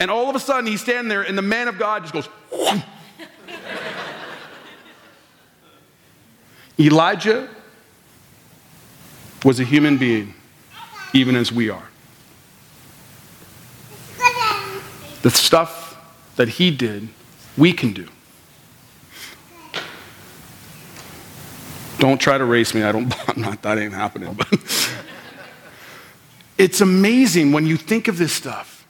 And 0.00 0.10
all 0.10 0.28
of 0.28 0.34
a 0.34 0.40
sudden, 0.40 0.66
he's 0.66 0.80
standing 0.80 1.08
there, 1.08 1.22
and 1.22 1.36
the 1.36 1.42
man 1.42 1.68
of 1.68 1.78
God 1.78 2.02
just 2.02 2.12
goes, 2.14 2.28
Elijah 6.78 7.48
was 9.44 9.60
a 9.60 9.64
human 9.64 9.98
being, 9.98 10.34
even 11.12 11.36
as 11.36 11.52
we 11.52 11.68
are. 11.68 11.88
The 15.22 15.30
stuff 15.30 15.98
that 16.36 16.48
he 16.48 16.70
did, 16.70 17.08
we 17.58 17.74
can 17.74 17.92
do. 17.92 18.08
Don't 22.00 22.18
try 22.18 22.38
to 22.38 22.44
race 22.46 22.74
me. 22.74 22.82
I 22.82 22.92
don't, 22.92 23.14
I'm 23.28 23.40
not, 23.40 23.62
that 23.62 23.78
ain't 23.78 23.92
happening. 23.92 24.34
But 24.34 24.48
it's 26.58 26.80
amazing 26.80 27.52
when 27.52 27.66
you 27.66 27.76
think 27.76 28.08
of 28.08 28.18
this 28.18 28.32
stuff. 28.32 28.86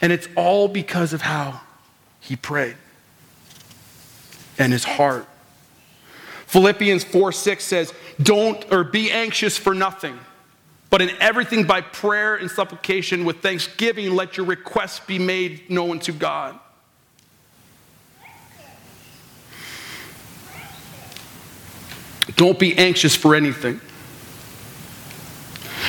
And 0.00 0.12
it's 0.12 0.28
all 0.36 0.68
because 0.68 1.12
of 1.12 1.22
how 1.22 1.60
he 2.20 2.36
prayed 2.36 2.76
and 4.58 4.72
his 4.72 4.84
heart. 4.84 5.26
Philippians 6.46 7.04
4 7.04 7.32
6 7.32 7.64
says, 7.64 7.94
Don't 8.22 8.70
or 8.70 8.84
be 8.84 9.10
anxious 9.10 9.56
for 9.56 9.74
nothing, 9.74 10.18
but 10.90 11.00
in 11.00 11.10
everything 11.20 11.64
by 11.64 11.80
prayer 11.80 12.34
and 12.36 12.50
supplication 12.50 13.24
with 13.24 13.38
thanksgiving, 13.38 14.14
let 14.14 14.36
your 14.36 14.44
requests 14.44 15.00
be 15.00 15.18
made 15.18 15.70
known 15.70 16.00
to 16.00 16.12
God. 16.12 16.58
Don't 22.36 22.58
be 22.58 22.76
anxious 22.78 23.14
for 23.16 23.34
anything. 23.34 23.80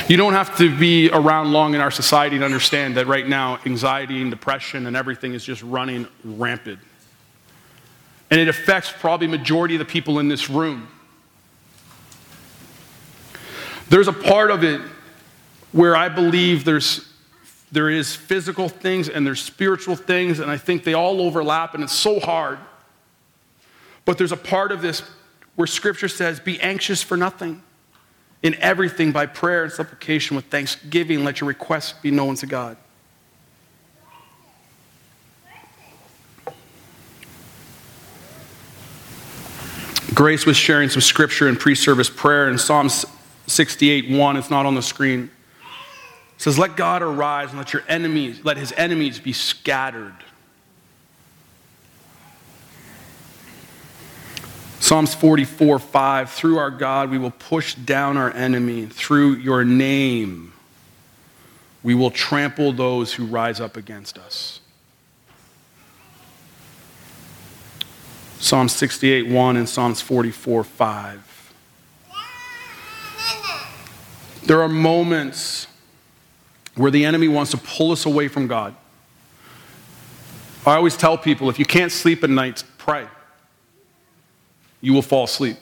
You 0.07 0.17
don't 0.17 0.33
have 0.33 0.57
to 0.57 0.75
be 0.75 1.09
around 1.09 1.51
long 1.51 1.75
in 1.75 1.81
our 1.81 1.91
society 1.91 2.39
to 2.39 2.45
understand 2.45 2.97
that 2.97 3.07
right 3.07 3.27
now, 3.27 3.59
anxiety 3.65 4.21
and 4.21 4.29
depression 4.29 4.87
and 4.87 4.97
everything 4.97 5.33
is 5.33 5.45
just 5.45 5.61
running 5.63 6.07
rampant. 6.23 6.79
And 8.29 8.39
it 8.39 8.47
affects 8.47 8.91
probably 8.91 9.27
majority 9.27 9.75
of 9.75 9.79
the 9.79 9.85
people 9.85 10.19
in 10.19 10.27
this 10.27 10.49
room. 10.49 10.87
There's 13.89 14.07
a 14.07 14.13
part 14.13 14.49
of 14.49 14.63
it 14.63 14.81
where 15.71 15.95
I 15.95 16.09
believe 16.09 16.65
there's 16.65 17.09
there 17.71 17.89
is 17.89 18.15
physical 18.15 18.69
things 18.69 19.09
and 19.09 19.25
there's 19.25 19.41
spiritual 19.41 19.95
things, 19.95 20.39
and 20.39 20.49
I 20.49 20.57
think 20.57 20.83
they 20.83 20.93
all 20.93 21.19
overlap, 21.21 21.73
and 21.73 21.83
it's 21.83 21.93
so 21.93 22.19
hard. 22.19 22.59
But 24.05 24.19
there's 24.19 24.31
a 24.31 24.37
part 24.37 24.71
of 24.71 24.83
this 24.83 25.01
where 25.55 25.67
scripture 25.67 26.07
says, 26.07 26.39
Be 26.39 26.59
anxious 26.61 27.03
for 27.03 27.17
nothing. 27.17 27.63
In 28.41 28.55
everything, 28.55 29.11
by 29.11 29.25
prayer 29.25 29.63
and 29.63 29.71
supplication 29.71 30.35
with 30.35 30.45
thanksgiving, 30.45 31.23
let 31.23 31.39
your 31.39 31.47
requests 31.47 31.93
be 31.93 32.11
known 32.11 32.35
to 32.35 32.45
God. 32.45 32.77
Grace 40.13 40.45
was 40.45 40.57
sharing 40.57 40.89
some 40.89 41.01
scripture 41.01 41.47
in 41.47 41.55
pre 41.55 41.73
service 41.73 42.09
prayer 42.09 42.49
in 42.49 42.57
Psalms 42.57 43.05
68 43.47 44.11
1. 44.11 44.37
It's 44.37 44.49
not 44.49 44.65
on 44.65 44.75
the 44.75 44.81
screen. 44.81 45.31
It 46.35 46.41
says, 46.41 46.59
Let 46.59 46.75
God 46.75 47.01
arise 47.01 47.49
and 47.49 47.57
let 47.57 47.73
your 47.73 47.83
enemies, 47.87 48.41
let 48.43 48.57
his 48.57 48.73
enemies 48.73 49.19
be 49.19 49.33
scattered. 49.33 50.13
Psalms 54.83 55.15
44 55.15 55.79
5 55.79 56.29
Through 56.29 56.57
our 56.57 56.69
God, 56.69 57.09
we 57.09 57.17
will 57.17 57.31
push 57.31 57.73
down 57.73 58.17
our 58.17 58.31
enemy. 58.31 58.85
Through 58.85 59.35
your 59.35 59.63
name, 59.63 60.51
we 61.83 61.95
will 61.95 62.11
trample 62.11 62.73
those 62.73 63.13
who 63.13 63.25
rise 63.25 63.61
up 63.61 63.77
against 63.77 64.17
us. 64.17 64.59
Psalm 68.39 68.67
68 68.67 69.29
1 69.29 69.55
and 69.55 69.69
Psalms 69.69 70.01
44 70.01 70.65
5. 70.65 71.53
There 74.43 74.61
are 74.61 74.67
moments 74.67 75.67
where 76.75 76.91
the 76.91 77.05
enemy 77.05 77.29
wants 77.29 77.51
to 77.51 77.57
pull 77.57 77.93
us 77.93 78.05
away 78.05 78.27
from 78.27 78.47
God. 78.47 78.75
I 80.65 80.75
always 80.75 80.97
tell 80.97 81.17
people 81.17 81.49
if 81.49 81.57
you 81.57 81.65
can't 81.65 81.89
sleep 81.89 82.21
at 82.25 82.29
night, 82.29 82.65
pray 82.77 83.07
you 84.83 84.91
will 84.93 85.01
fall 85.01 85.23
asleep. 85.23 85.55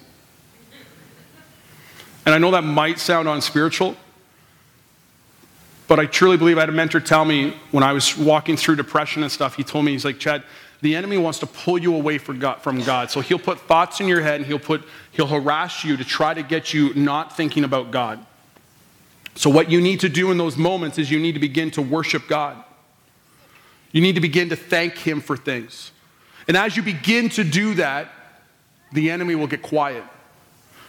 And 2.26 2.34
I 2.34 2.40
know 2.40 2.52
that 2.52 2.64
might 2.64 2.98
sound 2.98 3.30
unspiritual, 3.30 3.96
but 5.88 6.00
I 6.00 6.08
truly 6.08 6.38
believe 6.38 6.58
I 6.58 6.62
had 6.62 6.70
a 6.70 6.74
mentor 6.74 7.00
tell 7.00 7.24
me 7.24 7.56
when 7.70 7.84
I 7.84 7.94
was 7.94 8.18
walking 8.18 8.58
through 8.58 8.78
depression 8.78 9.22
and 9.22 9.32
stuff, 9.32 9.56
he 9.56 9.64
told 9.64 9.86
me, 9.86 9.92
he's 9.92 10.06
like, 10.06 10.18
Chad, 10.18 10.44
the 10.82 10.96
enemy 10.96 11.20
wants 11.20 11.38
to 11.40 11.46
pull 11.46 11.78
you 11.78 11.94
away 11.96 12.18
from 12.18 12.40
God. 12.40 13.12
So 13.12 13.22
he'll 13.22 13.38
put 13.38 13.60
thoughts 13.60 14.00
in 14.00 14.08
your 14.08 14.22
head 14.22 14.38
and 14.38 14.46
he'll, 14.46 14.58
put, 14.58 14.84
he'll 15.12 15.28
harass 15.28 15.84
you 15.84 15.98
to 15.98 16.04
try 16.04 16.34
to 16.34 16.42
get 16.42 16.74
you 16.74 16.92
not 16.96 17.38
thinking 17.38 17.64
about 17.64 17.92
God. 17.92 18.26
So, 19.36 19.50
what 19.50 19.70
you 19.72 19.80
need 19.80 20.02
to 20.02 20.10
do 20.10 20.32
in 20.32 20.38
those 20.38 20.58
moments 20.58 20.98
is 20.98 21.10
you 21.10 21.20
need 21.20 21.34
to 21.34 21.40
begin 21.40 21.72
to 21.72 21.82
worship 21.82 22.28
God. 22.28 22.62
You 23.94 24.02
need 24.02 24.16
to 24.16 24.22
begin 24.22 24.50
to 24.50 24.58
thank 24.58 24.98
Him 24.98 25.22
for 25.22 25.38
things. 25.38 25.92
And 26.50 26.58
as 26.58 26.76
you 26.76 26.84
begin 26.84 27.30
to 27.30 27.46
do 27.46 27.76
that, 27.76 28.12
the 28.92 29.10
enemy 29.10 29.36
will 29.36 29.48
get 29.48 29.62
quiet. 29.62 30.04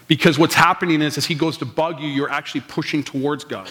Because 0.08 0.38
what's 0.38 0.54
happening 0.54 1.00
is, 1.00 1.16
as 1.16 1.24
he 1.24 1.34
goes 1.34 1.58
to 1.58 1.64
bug 1.64 2.00
you, 2.00 2.08
you're 2.08 2.30
actually 2.30 2.62
pushing 2.62 3.02
towards 3.02 3.44
God. 3.44 3.70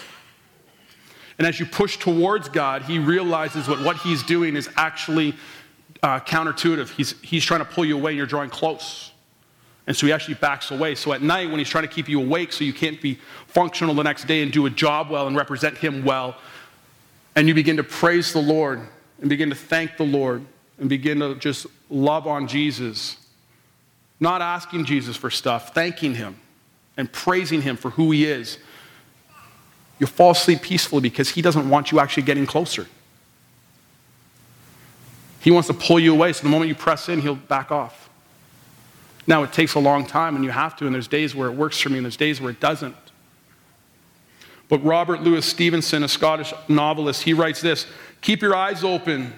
And 1.38 1.46
as 1.46 1.60
you 1.60 1.66
push 1.66 1.98
towards 1.98 2.48
God, 2.48 2.82
he 2.82 2.98
realizes 2.98 3.68
what, 3.68 3.80
what 3.82 3.96
he's 3.98 4.22
doing 4.22 4.56
is 4.56 4.68
actually 4.76 5.34
uh, 6.02 6.20
counterintuitive. 6.20 6.90
He's, 6.90 7.20
he's 7.20 7.44
trying 7.44 7.60
to 7.60 7.64
pull 7.64 7.84
you 7.84 7.96
away, 7.96 8.12
and 8.12 8.18
you're 8.18 8.26
drawing 8.26 8.50
close. 8.50 9.12
And 9.86 9.96
so 9.96 10.06
he 10.06 10.12
actually 10.12 10.34
backs 10.34 10.70
away. 10.70 10.94
So 10.94 11.12
at 11.12 11.22
night, 11.22 11.48
when 11.48 11.58
he's 11.58 11.68
trying 11.68 11.86
to 11.86 11.92
keep 11.92 12.08
you 12.08 12.20
awake 12.20 12.52
so 12.52 12.64
you 12.64 12.72
can't 12.72 13.00
be 13.00 13.18
functional 13.46 13.94
the 13.94 14.02
next 14.02 14.26
day 14.26 14.42
and 14.42 14.52
do 14.52 14.66
a 14.66 14.70
job 14.70 15.10
well 15.10 15.26
and 15.26 15.36
represent 15.36 15.78
him 15.78 16.04
well, 16.04 16.36
and 17.34 17.48
you 17.48 17.54
begin 17.54 17.76
to 17.78 17.84
praise 17.84 18.32
the 18.32 18.42
Lord 18.42 18.80
and 19.20 19.28
begin 19.28 19.48
to 19.48 19.56
thank 19.56 19.96
the 19.96 20.04
Lord 20.04 20.44
and 20.78 20.88
begin 20.88 21.20
to 21.20 21.34
just 21.34 21.66
love 21.88 22.26
on 22.26 22.46
Jesus 22.46 23.16
not 24.22 24.40
asking 24.40 24.84
Jesus 24.84 25.16
for 25.16 25.30
stuff, 25.30 25.74
thanking 25.74 26.14
Him 26.14 26.36
and 26.96 27.12
praising 27.12 27.60
Him 27.60 27.76
for 27.76 27.90
who 27.90 28.12
He 28.12 28.24
is, 28.24 28.56
you'll 29.98 30.08
fall 30.08 30.30
asleep 30.30 30.62
peacefully 30.62 31.02
because 31.02 31.30
He 31.30 31.42
doesn't 31.42 31.68
want 31.68 31.90
you 31.90 31.98
actually 31.98 32.22
getting 32.22 32.46
closer. 32.46 32.86
He 35.40 35.50
wants 35.50 35.66
to 35.66 35.74
pull 35.74 35.98
you 35.98 36.14
away, 36.14 36.32
so 36.32 36.44
the 36.44 36.48
moment 36.48 36.68
you 36.68 36.76
press 36.76 37.08
in, 37.08 37.20
He'll 37.20 37.34
back 37.34 37.72
off. 37.72 38.08
Now, 39.26 39.42
it 39.42 39.52
takes 39.52 39.74
a 39.74 39.80
long 39.80 40.06
time, 40.06 40.36
and 40.36 40.44
you 40.44 40.50
have 40.50 40.76
to, 40.76 40.86
and 40.86 40.94
there's 40.94 41.08
days 41.08 41.34
where 41.34 41.48
it 41.48 41.54
works 41.54 41.80
for 41.80 41.88
me, 41.88 41.98
and 41.98 42.04
there's 42.04 42.16
days 42.16 42.40
where 42.40 42.50
it 42.50 42.60
doesn't. 42.60 42.96
But 44.68 44.84
Robert 44.84 45.20
Louis 45.20 45.44
Stevenson, 45.44 46.04
a 46.04 46.08
Scottish 46.08 46.54
novelist, 46.68 47.24
he 47.24 47.32
writes 47.32 47.60
this 47.60 47.86
Keep 48.20 48.40
your 48.40 48.54
eyes 48.54 48.84
open 48.84 49.32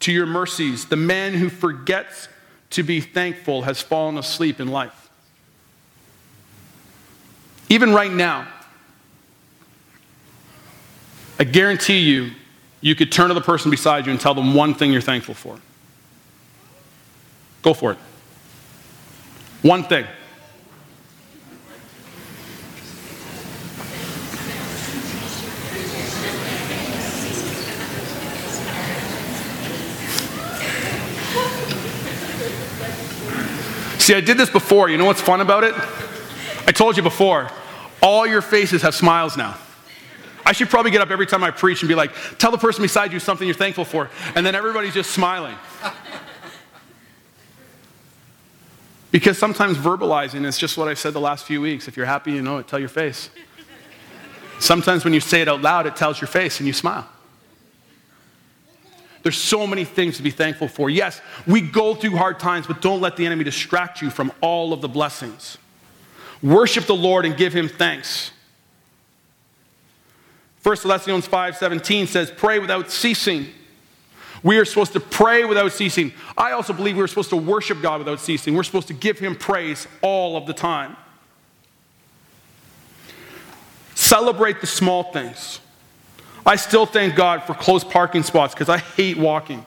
to 0.00 0.12
your 0.12 0.26
mercies. 0.26 0.86
The 0.86 0.96
man 0.96 1.34
who 1.34 1.48
forgets 1.48 2.28
to 2.70 2.82
be 2.82 3.00
thankful 3.00 3.62
has 3.62 3.80
fallen 3.80 4.18
asleep 4.18 4.60
in 4.60 4.68
life. 4.68 5.08
Even 7.68 7.92
right 7.92 8.12
now, 8.12 8.48
I 11.38 11.44
guarantee 11.44 11.98
you, 11.98 12.30
you 12.80 12.94
could 12.94 13.12
turn 13.12 13.28
to 13.28 13.34
the 13.34 13.40
person 13.40 13.70
beside 13.70 14.06
you 14.06 14.12
and 14.12 14.20
tell 14.20 14.34
them 14.34 14.54
one 14.54 14.74
thing 14.74 14.92
you're 14.92 15.00
thankful 15.00 15.34
for. 15.34 15.58
Go 17.62 17.74
for 17.74 17.92
it. 17.92 17.98
One 19.62 19.84
thing. 19.84 20.06
See, 34.08 34.14
I 34.14 34.22
did 34.22 34.38
this 34.38 34.48
before. 34.48 34.88
You 34.88 34.96
know 34.96 35.04
what's 35.04 35.20
fun 35.20 35.42
about 35.42 35.64
it? 35.64 35.74
I 36.66 36.72
told 36.72 36.96
you 36.96 37.02
before, 37.02 37.50
all 38.00 38.26
your 38.26 38.40
faces 38.40 38.80
have 38.80 38.94
smiles 38.94 39.36
now. 39.36 39.54
I 40.46 40.52
should 40.52 40.70
probably 40.70 40.90
get 40.90 41.02
up 41.02 41.10
every 41.10 41.26
time 41.26 41.44
I 41.44 41.50
preach 41.50 41.82
and 41.82 41.90
be 41.90 41.94
like, 41.94 42.12
tell 42.38 42.50
the 42.50 42.56
person 42.56 42.80
beside 42.80 43.12
you 43.12 43.20
something 43.20 43.46
you're 43.46 43.54
thankful 43.54 43.84
for. 43.84 44.08
And 44.34 44.46
then 44.46 44.54
everybody's 44.54 44.94
just 44.94 45.10
smiling. 45.10 45.54
Because 49.10 49.36
sometimes 49.36 49.76
verbalizing 49.76 50.46
is 50.46 50.56
just 50.56 50.78
what 50.78 50.88
I've 50.88 50.98
said 50.98 51.12
the 51.12 51.20
last 51.20 51.44
few 51.44 51.60
weeks. 51.60 51.86
If 51.86 51.94
you're 51.94 52.06
happy, 52.06 52.32
you 52.32 52.40
know 52.40 52.56
it, 52.56 52.66
tell 52.66 52.78
your 52.78 52.88
face. 52.88 53.28
Sometimes 54.58 55.04
when 55.04 55.12
you 55.12 55.20
say 55.20 55.42
it 55.42 55.48
out 55.48 55.60
loud, 55.60 55.84
it 55.84 55.96
tells 55.96 56.18
your 56.18 56.28
face 56.28 56.60
and 56.60 56.66
you 56.66 56.72
smile. 56.72 57.06
There's 59.28 59.36
so 59.36 59.66
many 59.66 59.84
things 59.84 60.16
to 60.16 60.22
be 60.22 60.30
thankful 60.30 60.68
for. 60.68 60.88
Yes, 60.88 61.20
we 61.46 61.60
go 61.60 61.94
through 61.94 62.16
hard 62.16 62.40
times, 62.40 62.66
but 62.66 62.80
don't 62.80 63.02
let 63.02 63.18
the 63.18 63.26
enemy 63.26 63.44
distract 63.44 64.00
you 64.00 64.08
from 64.08 64.32
all 64.40 64.72
of 64.72 64.80
the 64.80 64.88
blessings. 64.88 65.58
Worship 66.42 66.86
the 66.86 66.94
Lord 66.94 67.26
and 67.26 67.36
give 67.36 67.52
him 67.52 67.68
thanks. 67.68 68.30
1 70.62 70.88
Thessalonians 70.88 71.26
5:17 71.26 72.06
says, 72.06 72.32
"Pray 72.34 72.58
without 72.58 72.90
ceasing." 72.90 73.52
We 74.42 74.56
are 74.56 74.64
supposed 74.64 74.94
to 74.94 75.00
pray 75.00 75.44
without 75.44 75.72
ceasing. 75.72 76.14
I 76.34 76.52
also 76.52 76.72
believe 76.72 76.96
we're 76.96 77.06
supposed 77.06 77.28
to 77.28 77.36
worship 77.36 77.82
God 77.82 77.98
without 77.98 78.20
ceasing. 78.20 78.54
We're 78.54 78.62
supposed 78.62 78.88
to 78.88 78.94
give 78.94 79.18
him 79.18 79.36
praise 79.36 79.86
all 80.00 80.38
of 80.38 80.46
the 80.46 80.54
time. 80.54 80.96
Celebrate 83.94 84.62
the 84.62 84.66
small 84.66 85.12
things. 85.12 85.60
I 86.48 86.56
still 86.56 86.86
thank 86.86 87.14
God 87.14 87.42
for 87.42 87.52
close 87.52 87.84
parking 87.84 88.22
spots 88.22 88.54
because 88.54 88.70
I 88.70 88.78
hate 88.78 89.18
walking. 89.18 89.62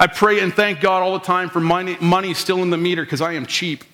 I 0.00 0.06
pray 0.06 0.40
and 0.40 0.52
thank 0.52 0.80
God 0.80 1.02
all 1.02 1.12
the 1.12 1.24
time 1.24 1.50
for 1.50 1.60
money, 1.60 1.98
money 2.00 2.32
still 2.32 2.62
in 2.62 2.70
the 2.70 2.78
meter 2.78 3.04
because 3.04 3.20
I 3.20 3.34
am 3.34 3.44
cheap. 3.44 3.84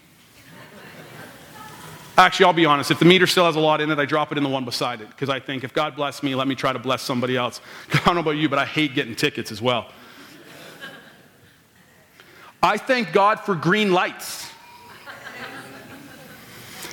Actually, 2.16 2.46
I'll 2.46 2.52
be 2.52 2.64
honest. 2.64 2.92
If 2.92 3.00
the 3.00 3.04
meter 3.06 3.26
still 3.26 3.44
has 3.44 3.56
a 3.56 3.60
lot 3.60 3.80
in 3.80 3.90
it, 3.90 3.98
I 3.98 4.04
drop 4.04 4.30
it 4.30 4.38
in 4.38 4.44
the 4.44 4.50
one 4.50 4.64
beside 4.64 5.00
it 5.00 5.08
because 5.08 5.28
I 5.28 5.40
think 5.40 5.64
if 5.64 5.74
God 5.74 5.96
bless 5.96 6.22
me, 6.22 6.36
let 6.36 6.46
me 6.46 6.54
try 6.54 6.72
to 6.72 6.78
bless 6.78 7.02
somebody 7.02 7.36
else. 7.36 7.60
I 7.92 7.98
don't 8.04 8.14
know 8.14 8.20
about 8.20 8.36
you, 8.36 8.48
but 8.48 8.60
I 8.60 8.66
hate 8.66 8.94
getting 8.94 9.16
tickets 9.16 9.50
as 9.50 9.60
well. 9.60 9.88
I 12.62 12.76
thank 12.76 13.12
God 13.12 13.40
for 13.40 13.56
green 13.56 13.92
lights. 13.92 14.49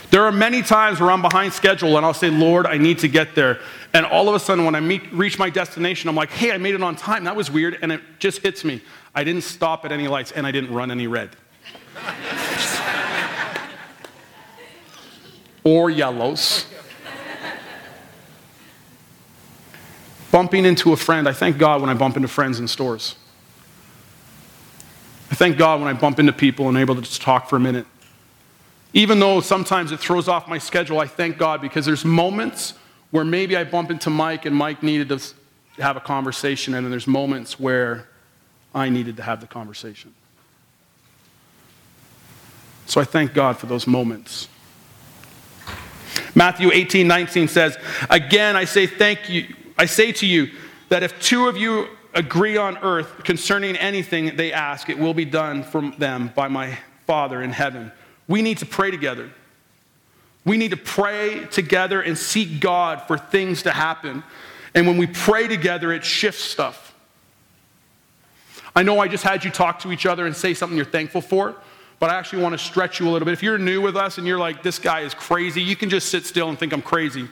There 0.10 0.24
are 0.24 0.32
many 0.32 0.62
times 0.62 1.02
where 1.02 1.12
I'm 1.12 1.22
behind 1.22 1.52
schedule 1.52 1.98
and 1.98 2.06
I'll 2.06 2.13
say, 2.13 2.30
Lord, 2.30 2.65
I 2.65 2.78
need 2.78 3.00
to 3.00 3.10
get 3.10 3.36
there. 3.36 3.60
And 3.93 4.06
all 4.06 4.30
of 4.30 4.36
a 4.36 4.39
sudden, 4.39 4.63
when 4.63 4.76
I 4.76 4.80
meet, 4.80 5.12
reach 5.12 5.38
my 5.38 5.50
destination, 5.50 6.08
I'm 6.10 6.15
like, 6.15 6.30
hey, 6.30 6.52
I 6.52 6.58
made 6.58 6.76
it 6.76 6.84
on 6.84 6.96
time. 6.96 7.26
That 7.26 7.36
was 7.36 7.52
weird. 7.52 7.78
And 7.82 7.91
it 7.91 8.02
just 8.20 8.41
hits 8.41 8.63
me. 8.63 8.82
I 9.13 9.26
didn't 9.26 9.43
stop 9.43 9.84
at 9.84 9.91
any 9.91 10.08
lights 10.08 10.32
and 10.32 10.48
I 10.48 10.52
didn't 10.52 10.74
run 10.74 10.91
any 10.91 11.08
red. 11.08 11.32
or 15.63 15.89
yellows. 15.89 16.65
Bumping 20.32 20.65
into 20.65 20.93
a 20.93 20.98
friend. 20.98 21.28
I 21.28 21.34
thank 21.34 21.58
God 21.58 21.82
when 21.82 21.89
I 21.89 21.93
bump 21.93 22.15
into 22.15 22.30
friends 22.30 22.60
in 22.60 22.67
stores. 22.67 23.15
I 25.32 25.36
thank 25.36 25.58
God 25.58 25.82
when 25.82 25.89
I 25.89 25.93
bump 26.00 26.20
into 26.20 26.32
people 26.32 26.70
and 26.70 26.78
I'm 26.78 26.82
able 26.82 26.96
to 26.96 27.02
just 27.02 27.22
talk 27.22 27.50
for 27.50 27.58
a 27.58 27.60
minute. 27.60 27.86
Even 28.93 29.19
though 29.19 29.41
sometimes 29.41 29.91
it 29.91 30.00
throws 30.00 30.28
off 30.28 30.47
my 30.47 30.58
schedule, 30.58 31.00
I 31.00 31.08
thank 31.08 31.38
God 31.38 31.62
because 31.62 31.86
there's 31.86 32.06
moments 32.06 32.73
where 33.12 33.26
maybe 33.26 33.56
I 33.56 33.63
bump 33.63 33.91
into 33.91 34.10
Mike 34.10 34.45
and 34.45 34.56
Mike 34.56 34.84
needed 34.84 35.10
to 35.10 35.21
have 35.82 35.97
a 35.97 36.02
conversation, 36.02 36.73
and 36.73 36.86
then 36.86 36.91
there's 36.91 37.08
moments 37.08 37.60
where 37.60 38.08
I 38.73 38.89
needed 38.89 39.17
to 39.17 39.23
have 39.23 39.41
the 39.41 39.47
conversation. 39.47 40.13
So 42.86 43.02
I 43.02 43.04
thank 43.04 43.34
God 43.34 43.58
for 43.58 43.65
those 43.65 43.86
moments. 43.86 44.47
Matthew 46.36 46.71
18, 46.71 47.08
19 47.08 47.47
says, 47.47 47.78
Again, 48.10 48.56
I 48.56 48.65
say 48.65 48.88
thank 48.88 49.30
you. 49.30 49.54
I 49.78 49.86
say 49.86 50.12
to 50.13 50.26
you 50.26 50.52
that 50.89 51.04
if 51.04 51.19
two 51.21 51.47
of 51.47 51.58
you 51.58 51.88
agree 52.13 52.58
on 52.58 52.78
earth 52.80 53.23
concerning 53.23 53.76
anything 53.76 54.36
they 54.36 54.54
ask, 54.54 54.89
it 54.89 54.97
will 54.97 55.13
be 55.13 55.26
done 55.26 55.63
from 55.63 55.95
them 55.97 56.32
by 56.36 56.47
my 56.47 56.78
Father 57.06 57.41
in 57.41 57.52
heaven. 57.52 57.91
We 58.28 58.42
need 58.42 58.58
to 58.60 58.66
pray 58.66 58.92
together. 58.92 59.30
We 60.46 60.58
need 60.58 60.72
to 60.72 60.78
pray 60.78 61.46
together 61.46 62.02
and 62.02 62.18
seek 62.18 62.60
God 62.60 63.02
for 63.08 63.18
things 63.18 63.63
to 63.63 63.72
happen. 63.72 64.24
And 64.74 64.88
when 64.88 64.98
we 64.98 65.08
pray 65.08 65.48
together, 65.48 65.92
it 65.92 66.06
shifts 66.06 66.44
stuff. 66.44 66.94
I 68.76 68.84
know 68.84 69.00
I 69.00 69.08
just 69.08 69.24
had 69.24 69.44
you 69.44 69.50
talk 69.50 69.80
to 69.80 69.92
each 69.92 70.06
other 70.06 70.26
and 70.26 70.36
say 70.36 70.54
something 70.54 70.78
you're 70.78 70.86
thankful 70.86 71.22
for, 71.22 71.56
but 72.00 72.10
I 72.10 72.16
actually 72.16 72.44
want 72.44 72.54
to 72.54 72.60
stretch 72.60 73.00
you 73.00 73.10
a 73.10 73.12
little 73.12 73.26
bit. 73.26 73.32
If 73.32 73.42
you're 73.42 73.58
new 73.58 73.82
with 73.82 73.98
us 73.98 74.20
and 74.20 74.28
you're 74.28 74.38
like, 74.38 74.62
this 74.62 74.78
guy 74.78 75.02
is 75.02 75.13
crazy, 75.13 75.62
you 75.63 75.76
can 75.76 75.90
just 75.90 76.10
sit 76.10 76.26
still 76.26 76.48
and 76.48 76.60
think 76.60 76.74
I'm 76.74 76.84
crazy. 76.84 77.28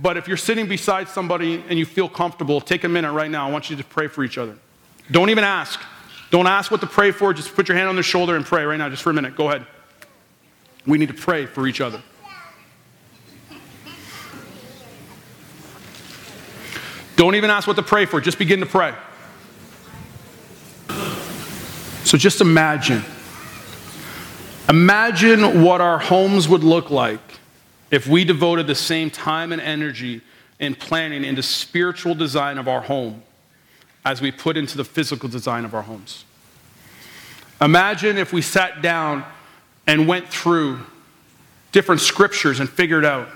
But 0.00 0.16
if 0.16 0.28
you're 0.28 0.36
sitting 0.36 0.68
beside 0.68 1.08
somebody 1.08 1.64
and 1.68 1.78
you 1.78 1.84
feel 1.84 2.08
comfortable, 2.08 2.60
take 2.60 2.84
a 2.84 2.88
minute 2.88 3.12
right 3.12 3.30
now. 3.30 3.48
I 3.48 3.50
want 3.50 3.68
you 3.68 3.76
to 3.76 3.84
pray 3.84 4.06
for 4.06 4.22
each 4.22 4.38
other. 4.38 4.56
Don't 5.10 5.30
even 5.30 5.42
ask. 5.44 5.80
Don't 6.30 6.46
ask 6.46 6.70
what 6.70 6.80
to 6.82 6.86
pray 6.86 7.10
for. 7.10 7.34
Just 7.34 7.54
put 7.54 7.68
your 7.68 7.76
hand 7.76 7.88
on 7.88 7.96
their 7.96 8.04
shoulder 8.04 8.36
and 8.36 8.46
pray 8.46 8.64
right 8.64 8.76
now, 8.76 8.88
just 8.88 9.02
for 9.02 9.10
a 9.10 9.14
minute. 9.14 9.34
Go 9.34 9.48
ahead. 9.48 9.66
We 10.88 10.96
need 10.96 11.08
to 11.08 11.14
pray 11.14 11.44
for 11.44 11.68
each 11.68 11.82
other. 11.82 12.02
Don't 17.14 17.34
even 17.34 17.50
ask 17.50 17.68
what 17.68 17.76
to 17.76 17.82
pray 17.82 18.06
for. 18.06 18.22
Just 18.22 18.38
begin 18.38 18.60
to 18.60 18.66
pray. 18.66 18.94
So 22.04 22.16
just 22.16 22.40
imagine. 22.40 23.04
Imagine 24.70 25.62
what 25.62 25.82
our 25.82 25.98
homes 25.98 26.48
would 26.48 26.64
look 26.64 26.90
like 26.90 27.20
if 27.90 28.06
we 28.06 28.24
devoted 28.24 28.66
the 28.66 28.74
same 28.74 29.10
time 29.10 29.52
and 29.52 29.60
energy 29.60 30.22
in 30.58 30.74
planning 30.74 31.22
into 31.22 31.42
spiritual 31.42 32.14
design 32.14 32.56
of 32.56 32.66
our 32.66 32.80
home 32.80 33.22
as 34.06 34.22
we 34.22 34.30
put 34.32 34.56
into 34.56 34.78
the 34.78 34.84
physical 34.84 35.28
design 35.28 35.66
of 35.66 35.74
our 35.74 35.82
homes. 35.82 36.24
Imagine 37.60 38.16
if 38.16 38.32
we 38.32 38.40
sat 38.40 38.80
down 38.80 39.24
and 39.88 40.06
went 40.06 40.28
through 40.28 40.78
different 41.72 42.00
scriptures 42.00 42.60
and 42.60 42.70
figured 42.70 43.04
out 43.04 43.28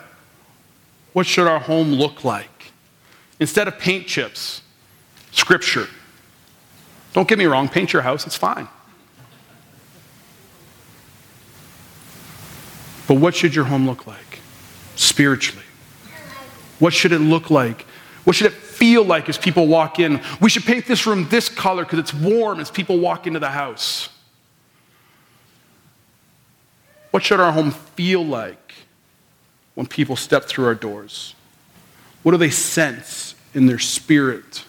what 1.13 1.27
should 1.27 1.49
our 1.49 1.59
home 1.59 1.93
look 1.93 2.23
like 2.23 2.73
instead 3.41 3.67
of 3.67 3.77
paint 3.79 4.07
chips 4.07 4.63
scripture 5.33 5.89
don't 7.13 7.27
get 7.27 7.39
me 7.39 7.45
wrong 7.45 7.69
paint 7.69 7.93
your 7.93 8.03
house 8.03 8.25
it's 8.25 8.37
fine 8.37 8.69
but 13.09 13.15
what 13.15 13.35
should 13.35 13.55
your 13.55 13.65
home 13.65 13.87
look 13.87 14.07
like 14.07 14.33
spiritually? 14.97 15.65
What 16.79 16.93
should 16.93 17.13
it 17.13 17.19
look 17.19 17.51
like? 17.51 17.83
What 18.25 18.37
should 18.37 18.47
it 18.47 18.53
feel 18.53 19.05
like 19.05 19.29
as 19.29 19.39
people 19.39 19.67
walk 19.67 19.99
in? 19.99 20.21
We 20.41 20.51
should 20.51 20.65
paint 20.65 20.87
this 20.87 21.07
room 21.07 21.29
this 21.29 21.49
color 21.49 21.85
because 21.85 21.99
it's 21.99 22.15
warm 22.15 22.61
as 22.61 22.71
people 22.71 22.99
walk 22.99 23.27
into 23.27 23.39
the 23.39 23.51
house. 23.51 24.09
What 27.13 27.23
should 27.23 27.39
our 27.39 27.53
home 27.53 27.71
feel 27.71 28.25
like 28.25 28.75
when 29.75 29.87
people 29.87 30.17
step 30.17 30.45
through 30.45 30.67
our 30.67 30.75
doors? 30.75 31.35
What 32.25 32.33
do 32.33 32.39
they 32.39 32.51
sense 32.51 33.37
in 33.55 33.67
their 33.67 33.79
spirit? 33.79 34.65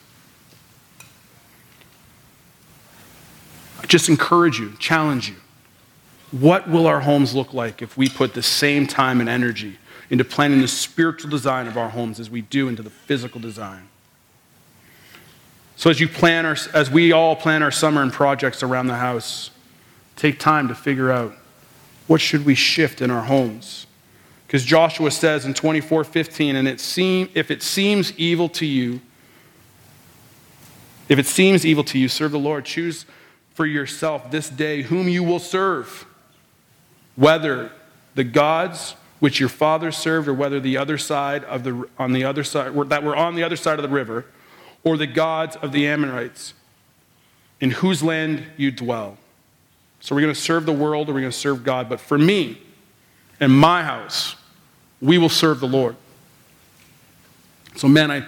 I 3.81 3.85
just 3.87 4.09
encourage 4.09 4.59
you, 4.59 4.73
challenge 4.77 5.29
you. 5.29 5.35
What 6.31 6.69
will 6.69 6.85
our 6.85 7.01
homes 7.01 7.33
look 7.33 7.53
like 7.53 7.81
if 7.81 7.97
we 7.97 8.09
put 8.09 8.33
the 8.33 8.43
same 8.43 8.87
time 8.87 9.19
and 9.19 9.29
energy 9.29 9.77
into 10.09 10.23
planning 10.23 10.61
the 10.61 10.67
spiritual 10.67 11.29
design 11.29 11.65
of 11.67 11.77
our 11.77 11.89
homes 11.89 12.19
as 12.19 12.29
we 12.29 12.41
do 12.41 12.67
into 12.67 12.83
the 12.83 12.89
physical 12.89 13.41
design. 13.41 13.87
So 15.75 15.89
as 15.89 15.99
you 15.99 16.07
plan 16.07 16.45
our, 16.45 16.55
as 16.73 16.91
we 16.91 17.11
all 17.11 17.35
plan 17.35 17.63
our 17.63 17.71
summer 17.71 18.03
and 18.03 18.13
projects 18.13 18.61
around 18.61 18.87
the 18.87 18.97
house, 18.97 19.49
take 20.15 20.39
time 20.39 20.67
to 20.67 20.75
figure 20.75 21.11
out 21.11 21.35
what 22.07 22.21
should 22.21 22.45
we 22.45 22.55
shift 22.55 23.01
in 23.01 23.09
our 23.09 23.23
homes. 23.23 23.87
Because 24.47 24.65
Joshua 24.65 25.09
says 25.09 25.45
in 25.45 25.53
24:15, 25.53 26.55
and 26.55 26.67
it 26.67 26.79
seem, 26.79 27.29
if 27.33 27.49
it 27.49 27.63
seems 27.63 28.13
evil 28.17 28.49
to 28.49 28.65
you, 28.65 29.01
if 31.09 31.17
it 31.19 31.25
seems 31.25 31.65
evil 31.65 31.83
to 31.85 31.97
you, 31.97 32.07
serve 32.07 32.31
the 32.31 32.39
Lord. 32.39 32.65
Choose 32.65 33.05
for 33.53 33.65
yourself 33.65 34.31
this 34.31 34.49
day 34.49 34.83
whom 34.83 35.07
you 35.07 35.23
will 35.23 35.39
serve, 35.39 36.05
whether 37.15 37.71
the 38.15 38.23
gods 38.23 38.95
which 39.19 39.39
your 39.39 39.49
fathers 39.49 39.97
served, 39.97 40.27
or 40.27 40.33
whether 40.33 40.59
the 40.59 40.77
other 40.77 40.97
side 40.97 41.43
of 41.45 41.63
the 41.63 41.87
on 41.97 42.11
the 42.11 42.23
other 42.23 42.43
side 42.43 42.73
that 42.89 43.03
were 43.03 43.15
on 43.15 43.35
the 43.35 43.43
other 43.43 43.55
side 43.55 43.79
of 43.79 43.83
the 43.83 43.89
river, 43.89 44.25
or 44.83 44.97
the 44.97 45.07
gods 45.07 45.55
of 45.57 45.71
the 45.71 45.87
Amorites, 45.87 46.53
in 47.59 47.71
whose 47.71 48.03
land 48.03 48.43
you 48.57 48.69
dwell. 48.69 49.17
So 50.03 50.13
we're 50.13 50.21
going 50.21 50.33
to 50.33 50.39
serve 50.39 50.65
the 50.65 50.73
world, 50.73 51.07
or 51.07 51.13
we're 51.13 51.21
going 51.21 51.31
to 51.31 51.37
serve 51.37 51.63
God. 51.63 51.87
But 51.87 52.01
for 52.01 52.17
me 52.17 52.57
and 53.39 53.53
my 53.53 53.83
house, 53.83 54.35
we 54.99 55.17
will 55.17 55.29
serve 55.29 55.61
the 55.61 55.67
Lord. 55.67 55.95
So, 57.77 57.87
man, 57.87 58.11
I, 58.11 58.25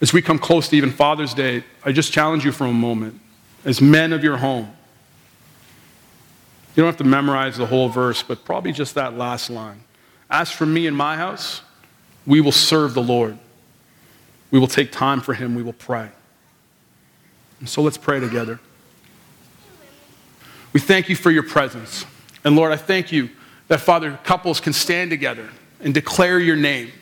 as 0.00 0.14
we 0.14 0.22
come 0.22 0.38
close 0.38 0.70
to 0.70 0.76
even 0.76 0.90
Father's 0.90 1.34
Day, 1.34 1.62
I 1.84 1.92
just 1.92 2.10
challenge 2.10 2.46
you 2.46 2.52
for 2.52 2.64
a 2.64 2.72
moment, 2.72 3.20
as 3.66 3.82
men 3.82 4.14
of 4.14 4.24
your 4.24 4.38
home. 4.38 4.72
You 6.74 6.84
don't 6.84 6.86
have 6.86 6.96
to 6.96 7.04
memorize 7.04 7.58
the 7.58 7.66
whole 7.66 7.90
verse, 7.90 8.22
but 8.22 8.42
probably 8.46 8.72
just 8.72 8.94
that 8.94 9.18
last 9.18 9.50
line. 9.50 9.84
As 10.30 10.50
for 10.50 10.64
me 10.64 10.86
and 10.86 10.96
my 10.96 11.18
house, 11.18 11.60
we 12.24 12.40
will 12.40 12.50
serve 12.50 12.94
the 12.94 13.02
Lord. 13.02 13.36
We 14.50 14.58
will 14.58 14.68
take 14.68 14.90
time 14.90 15.20
for 15.20 15.34
Him. 15.34 15.54
We 15.54 15.62
will 15.62 15.74
pray. 15.74 16.08
And 17.58 17.68
so 17.68 17.82
let's 17.82 17.98
pray 17.98 18.20
together. 18.20 18.58
We 20.72 20.80
thank 20.80 21.08
you 21.08 21.16
for 21.16 21.30
your 21.30 21.42
presence. 21.42 22.04
And 22.44 22.56
Lord, 22.56 22.72
I 22.72 22.76
thank 22.76 23.12
you 23.12 23.30
that, 23.68 23.80
Father, 23.80 24.18
couples 24.24 24.60
can 24.60 24.72
stand 24.72 25.10
together 25.10 25.48
and 25.80 25.92
declare 25.92 26.38
your 26.38 26.56
name. 26.56 26.92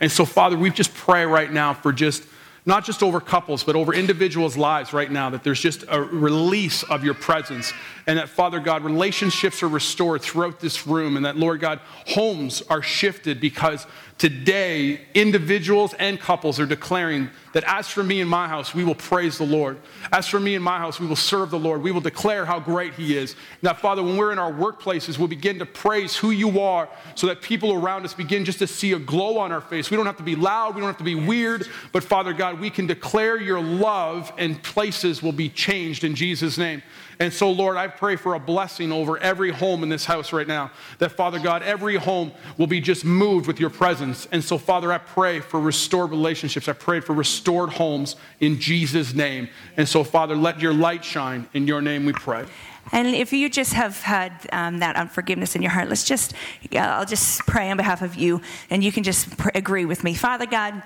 And 0.00 0.10
so, 0.10 0.24
Father, 0.24 0.56
we 0.56 0.70
just 0.70 0.94
pray 0.94 1.24
right 1.24 1.52
now 1.52 1.74
for 1.74 1.92
just 1.92 2.24
not 2.66 2.84
just 2.84 3.02
over 3.02 3.18
couples, 3.18 3.64
but 3.64 3.76
over 3.76 3.94
individuals' 3.94 4.54
lives 4.56 4.92
right 4.92 5.10
now, 5.10 5.30
that 5.30 5.42
there's 5.42 5.60
just 5.60 5.84
a 5.88 6.02
release 6.02 6.82
of 6.82 7.02
your 7.02 7.14
presence. 7.14 7.72
And 8.06 8.18
that, 8.18 8.28
Father 8.28 8.60
God, 8.60 8.84
relationships 8.84 9.62
are 9.62 9.68
restored 9.68 10.20
throughout 10.20 10.60
this 10.60 10.86
room. 10.86 11.16
And 11.16 11.24
that, 11.24 11.38
Lord 11.38 11.60
God, 11.60 11.80
homes 12.08 12.60
are 12.68 12.82
shifted 12.82 13.40
because 13.40 13.86
today 14.18 15.00
individuals 15.14 15.94
and 15.94 16.18
couples 16.20 16.58
are 16.58 16.66
declaring 16.66 17.30
that 17.52 17.64
as 17.66 17.88
for 17.88 18.02
me 18.02 18.20
and 18.20 18.28
my 18.28 18.48
house, 18.48 18.74
we 18.74 18.84
will 18.84 18.94
praise 18.94 19.38
the 19.38 19.44
Lord. 19.44 19.78
As 20.12 20.26
for 20.26 20.38
me 20.38 20.54
and 20.54 20.62
my 20.62 20.78
house, 20.78 21.00
we 21.00 21.06
will 21.06 21.16
serve 21.16 21.50
the 21.50 21.58
Lord. 21.58 21.82
We 21.82 21.92
will 21.92 22.00
declare 22.00 22.44
how 22.44 22.60
great 22.60 22.94
He 22.94 23.16
is. 23.16 23.36
Now, 23.62 23.74
Father, 23.74 24.02
when 24.02 24.16
we're 24.16 24.32
in 24.32 24.38
our 24.38 24.52
workplaces, 24.52 25.18
we'll 25.18 25.28
begin 25.28 25.58
to 25.60 25.66
praise 25.66 26.16
who 26.16 26.30
you 26.30 26.60
are 26.60 26.88
so 27.14 27.26
that 27.28 27.40
people 27.40 27.72
around 27.72 28.04
us 28.04 28.12
begin 28.12 28.44
just 28.44 28.58
to 28.58 28.66
see 28.66 28.92
a 28.92 28.98
glow 28.98 29.38
on 29.38 29.52
our 29.52 29.60
face. 29.60 29.90
We 29.90 29.96
don't 29.96 30.06
have 30.06 30.18
to 30.18 30.22
be 30.22 30.36
loud, 30.36 30.74
we 30.74 30.80
don't 30.80 30.88
have 30.88 30.98
to 30.98 31.04
be 31.04 31.14
weird, 31.14 31.66
but 31.92 32.04
Father 32.04 32.32
God, 32.32 32.60
we 32.60 32.70
can 32.70 32.86
declare 32.86 33.40
your 33.40 33.60
love 33.60 34.32
and 34.36 34.62
places 34.62 35.22
will 35.22 35.32
be 35.32 35.48
changed 35.48 36.04
in 36.04 36.14
Jesus' 36.14 36.58
name. 36.58 36.82
And 37.20 37.32
so, 37.32 37.50
Lord, 37.50 37.76
I 37.76 37.88
pray 37.88 38.14
for 38.14 38.34
a 38.34 38.38
blessing 38.38 38.92
over 38.92 39.18
every 39.18 39.50
home 39.50 39.82
in 39.82 39.88
this 39.88 40.04
house 40.04 40.32
right 40.32 40.46
now. 40.46 40.70
That, 40.98 41.10
Father 41.10 41.40
God, 41.40 41.62
every 41.62 41.96
home 41.96 42.32
will 42.56 42.68
be 42.68 42.80
just 42.80 43.04
moved 43.04 43.46
with 43.46 43.58
your 43.58 43.70
presence. 43.70 44.28
And 44.30 44.42
so, 44.42 44.56
Father, 44.56 44.92
I 44.92 44.98
pray 44.98 45.40
for 45.40 45.60
restored 45.60 46.10
relationships. 46.10 46.68
I 46.68 46.74
pray 46.74 47.00
for 47.00 47.14
restored 47.14 47.70
homes 47.70 48.14
in 48.38 48.60
Jesus' 48.60 49.14
name. 49.14 49.48
And 49.76 49.88
so, 49.88 50.04
Father, 50.04 50.36
let 50.36 50.60
your 50.60 50.72
light 50.72 51.04
shine. 51.04 51.48
In 51.54 51.66
your 51.66 51.82
name 51.82 52.06
we 52.06 52.12
pray. 52.12 52.46
And 52.92 53.08
if 53.08 53.32
you 53.32 53.50
just 53.50 53.74
have 53.74 54.00
had 54.00 54.32
um, 54.52 54.78
that 54.78 54.96
unforgiveness 54.96 55.54
in 55.54 55.62
your 55.62 55.72
heart, 55.72 55.88
let's 55.88 56.04
just, 56.04 56.32
I'll 56.72 57.04
just 57.04 57.40
pray 57.40 57.70
on 57.70 57.76
behalf 57.76 58.00
of 58.00 58.14
you, 58.14 58.40
and 58.70 58.82
you 58.82 58.92
can 58.92 59.02
just 59.02 59.36
pr- 59.36 59.50
agree 59.54 59.84
with 59.84 60.04
me. 60.04 60.14
Father 60.14 60.46
God, 60.46 60.82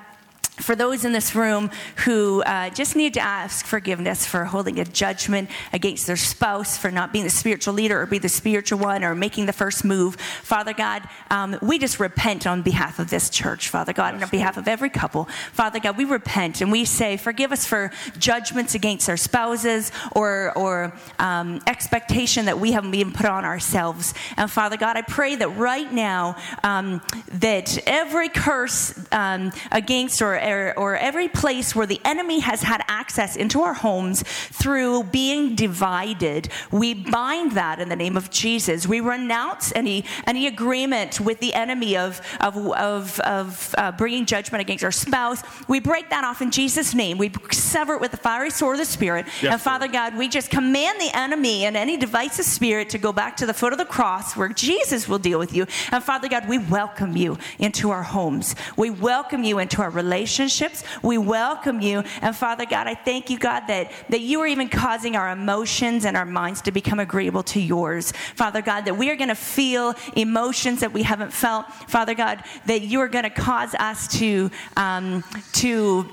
for 0.56 0.76
those 0.76 1.04
in 1.04 1.12
this 1.12 1.34
room 1.34 1.70
who 2.04 2.42
uh, 2.42 2.68
just 2.70 2.94
need 2.94 3.14
to 3.14 3.20
ask 3.20 3.64
forgiveness 3.64 4.26
for 4.26 4.44
holding 4.44 4.78
a 4.78 4.84
judgment 4.84 5.48
against 5.72 6.06
their 6.06 6.16
spouse, 6.16 6.76
for 6.76 6.90
not 6.90 7.10
being 7.10 7.24
the 7.24 7.30
spiritual 7.30 7.72
leader 7.72 8.00
or 8.00 8.06
be 8.06 8.18
the 8.18 8.28
spiritual 8.28 8.78
one 8.78 9.02
or 9.02 9.14
making 9.14 9.46
the 9.46 9.52
first 9.52 9.82
move, 9.82 10.16
Father 10.16 10.74
God, 10.74 11.08
um, 11.30 11.56
we 11.62 11.78
just 11.78 11.98
repent 11.98 12.46
on 12.46 12.60
behalf 12.60 12.98
of 12.98 13.08
this 13.08 13.30
church, 13.30 13.70
Father 13.70 13.94
God, 13.94 14.12
and 14.14 14.22
on 14.22 14.28
behalf 14.28 14.58
of 14.58 14.68
every 14.68 14.90
couple. 14.90 15.24
Father 15.52 15.80
God, 15.80 15.96
we 15.96 16.04
repent 16.04 16.60
and 16.60 16.70
we 16.70 16.84
say, 16.84 17.16
forgive 17.16 17.50
us 17.50 17.64
for 17.64 17.90
judgments 18.18 18.74
against 18.74 19.08
our 19.08 19.16
spouses 19.16 19.90
or, 20.14 20.52
or 20.56 20.92
um, 21.18 21.62
expectation 21.66 22.44
that 22.44 22.60
we 22.60 22.72
haven't 22.72 22.94
even 22.94 23.12
put 23.12 23.26
on 23.26 23.46
ourselves. 23.46 24.12
And 24.36 24.50
Father 24.50 24.76
God, 24.76 24.98
I 24.98 25.02
pray 25.02 25.34
that 25.36 25.48
right 25.48 25.90
now 25.90 26.36
um, 26.62 27.00
that 27.32 27.78
every 27.88 28.28
curse 28.28 28.94
um, 29.12 29.50
against 29.70 30.20
or 30.20 30.41
or, 30.42 30.74
or 30.76 30.96
every 30.96 31.28
place 31.28 31.74
where 31.74 31.86
the 31.86 32.00
enemy 32.04 32.40
has 32.40 32.62
had 32.62 32.82
access 32.88 33.36
into 33.36 33.62
our 33.62 33.74
homes 33.74 34.22
through 34.22 35.04
being 35.04 35.54
divided, 35.54 36.48
we 36.70 36.94
bind 36.94 37.52
that 37.52 37.80
in 37.80 37.88
the 37.88 37.96
name 37.96 38.16
of 38.16 38.30
Jesus. 38.30 38.86
We 38.86 39.00
renounce 39.00 39.72
any, 39.74 40.04
any 40.26 40.46
agreement 40.46 41.20
with 41.20 41.40
the 41.40 41.54
enemy 41.54 41.96
of, 41.96 42.20
of, 42.40 42.56
of, 42.72 43.20
of 43.20 43.74
uh, 43.78 43.92
bringing 43.92 44.26
judgment 44.26 44.60
against 44.60 44.84
our 44.84 44.92
spouse. 44.92 45.42
We 45.68 45.80
break 45.80 46.10
that 46.10 46.24
off 46.24 46.42
in 46.42 46.50
Jesus' 46.50 46.94
name. 46.94 47.18
We 47.18 47.32
sever 47.50 47.94
it 47.94 48.00
with 48.00 48.10
the 48.10 48.16
fiery 48.16 48.50
sword 48.50 48.74
of 48.74 48.80
the 48.80 48.84
Spirit. 48.86 49.26
Yes, 49.42 49.52
and 49.52 49.60
Father 49.60 49.86
Lord. 49.86 49.92
God, 49.92 50.16
we 50.16 50.28
just 50.28 50.50
command 50.50 51.00
the 51.00 51.16
enemy 51.16 51.64
and 51.64 51.76
any 51.76 51.96
divisive 51.96 52.44
spirit 52.44 52.90
to 52.90 52.98
go 52.98 53.12
back 53.12 53.36
to 53.36 53.46
the 53.46 53.54
foot 53.54 53.72
of 53.72 53.78
the 53.78 53.84
cross 53.84 54.36
where 54.36 54.48
Jesus 54.48 55.08
will 55.08 55.18
deal 55.18 55.38
with 55.38 55.54
you. 55.54 55.66
And 55.90 56.02
Father 56.02 56.28
God, 56.28 56.48
we 56.48 56.58
welcome 56.58 57.16
you 57.16 57.38
into 57.58 57.90
our 57.90 58.02
homes. 58.02 58.54
We 58.76 58.90
welcome 58.90 59.44
you 59.44 59.58
into 59.58 59.82
our 59.82 59.90
relationships 59.90 60.31
relationships. 60.38 60.82
We 61.02 61.18
welcome 61.18 61.80
you. 61.80 62.02
And 62.22 62.34
Father 62.34 62.64
God, 62.64 62.86
I 62.86 62.94
thank 62.94 63.28
you, 63.28 63.38
God, 63.38 63.66
that, 63.66 63.92
that 64.08 64.20
you 64.20 64.40
are 64.40 64.46
even 64.46 64.68
causing 64.68 65.14
our 65.14 65.30
emotions 65.30 66.06
and 66.06 66.16
our 66.16 66.24
minds 66.24 66.62
to 66.62 66.72
become 66.72 67.00
agreeable 67.00 67.42
to 67.44 67.60
yours. 67.60 68.12
Father 68.34 68.62
God, 68.62 68.86
that 68.86 68.96
we 68.96 69.10
are 69.10 69.16
going 69.16 69.28
to 69.28 69.34
feel 69.34 69.94
emotions 70.16 70.80
that 70.80 70.92
we 70.92 71.02
haven't 71.02 71.32
felt. 71.32 71.66
Father 71.88 72.14
God, 72.14 72.42
that 72.66 72.80
you 72.80 73.00
are 73.00 73.08
going 73.08 73.24
to 73.24 73.30
cause 73.30 73.74
us 73.74 74.08
to, 74.18 74.50
um, 74.76 75.22
to, 75.52 76.10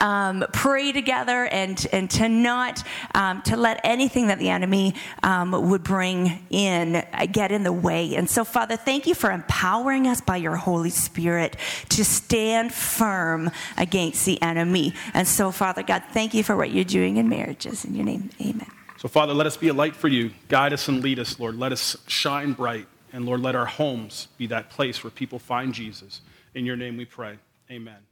um, 0.00 0.44
pray 0.52 0.92
together 0.92 1.46
and, 1.46 1.86
and 1.92 2.10
to 2.10 2.28
not 2.28 2.82
um, 3.14 3.42
to 3.42 3.56
let 3.56 3.80
anything 3.84 4.28
that 4.28 4.38
the 4.38 4.48
enemy 4.48 4.94
um, 5.22 5.70
would 5.70 5.82
bring 5.82 6.44
in 6.50 6.96
uh, 6.96 7.26
get 7.30 7.52
in 7.52 7.62
the 7.62 7.72
way. 7.72 8.14
And 8.16 8.28
so 8.28 8.44
father 8.44 8.76
thank 8.76 9.06
you 9.06 9.14
for 9.14 9.30
empowering 9.30 10.06
us 10.06 10.20
by 10.20 10.36
your 10.36 10.56
holy 10.56 10.90
spirit 10.90 11.56
to 11.90 12.04
stand 12.04 12.72
firm 12.72 13.50
against 13.76 14.24
the 14.26 14.40
enemy. 14.42 14.94
And 15.14 15.26
so 15.26 15.50
father 15.50 15.82
god 15.82 16.02
thank 16.10 16.34
you 16.34 16.42
for 16.42 16.56
what 16.56 16.70
you're 16.70 16.84
doing 16.84 17.16
in 17.16 17.28
marriages. 17.28 17.84
In 17.84 17.94
your 17.94 18.04
name 18.04 18.30
amen. 18.40 18.66
So 18.98 19.08
father 19.08 19.34
let 19.34 19.46
us 19.46 19.56
be 19.56 19.68
a 19.68 19.74
light 19.74 19.96
for 19.96 20.08
you. 20.08 20.30
Guide 20.48 20.72
us 20.72 20.88
and 20.88 21.02
lead 21.02 21.18
us 21.18 21.38
lord. 21.38 21.58
Let 21.58 21.72
us 21.72 21.96
shine 22.06 22.52
bright. 22.52 22.86
And 23.12 23.26
lord 23.26 23.40
let 23.40 23.54
our 23.54 23.66
homes 23.66 24.28
be 24.38 24.46
that 24.48 24.70
place 24.70 25.04
where 25.04 25.10
people 25.10 25.38
find 25.38 25.74
jesus. 25.74 26.20
In 26.54 26.66
your 26.66 26.76
name 26.76 26.96
we 26.96 27.04
pray. 27.04 27.38
Amen 27.70 28.11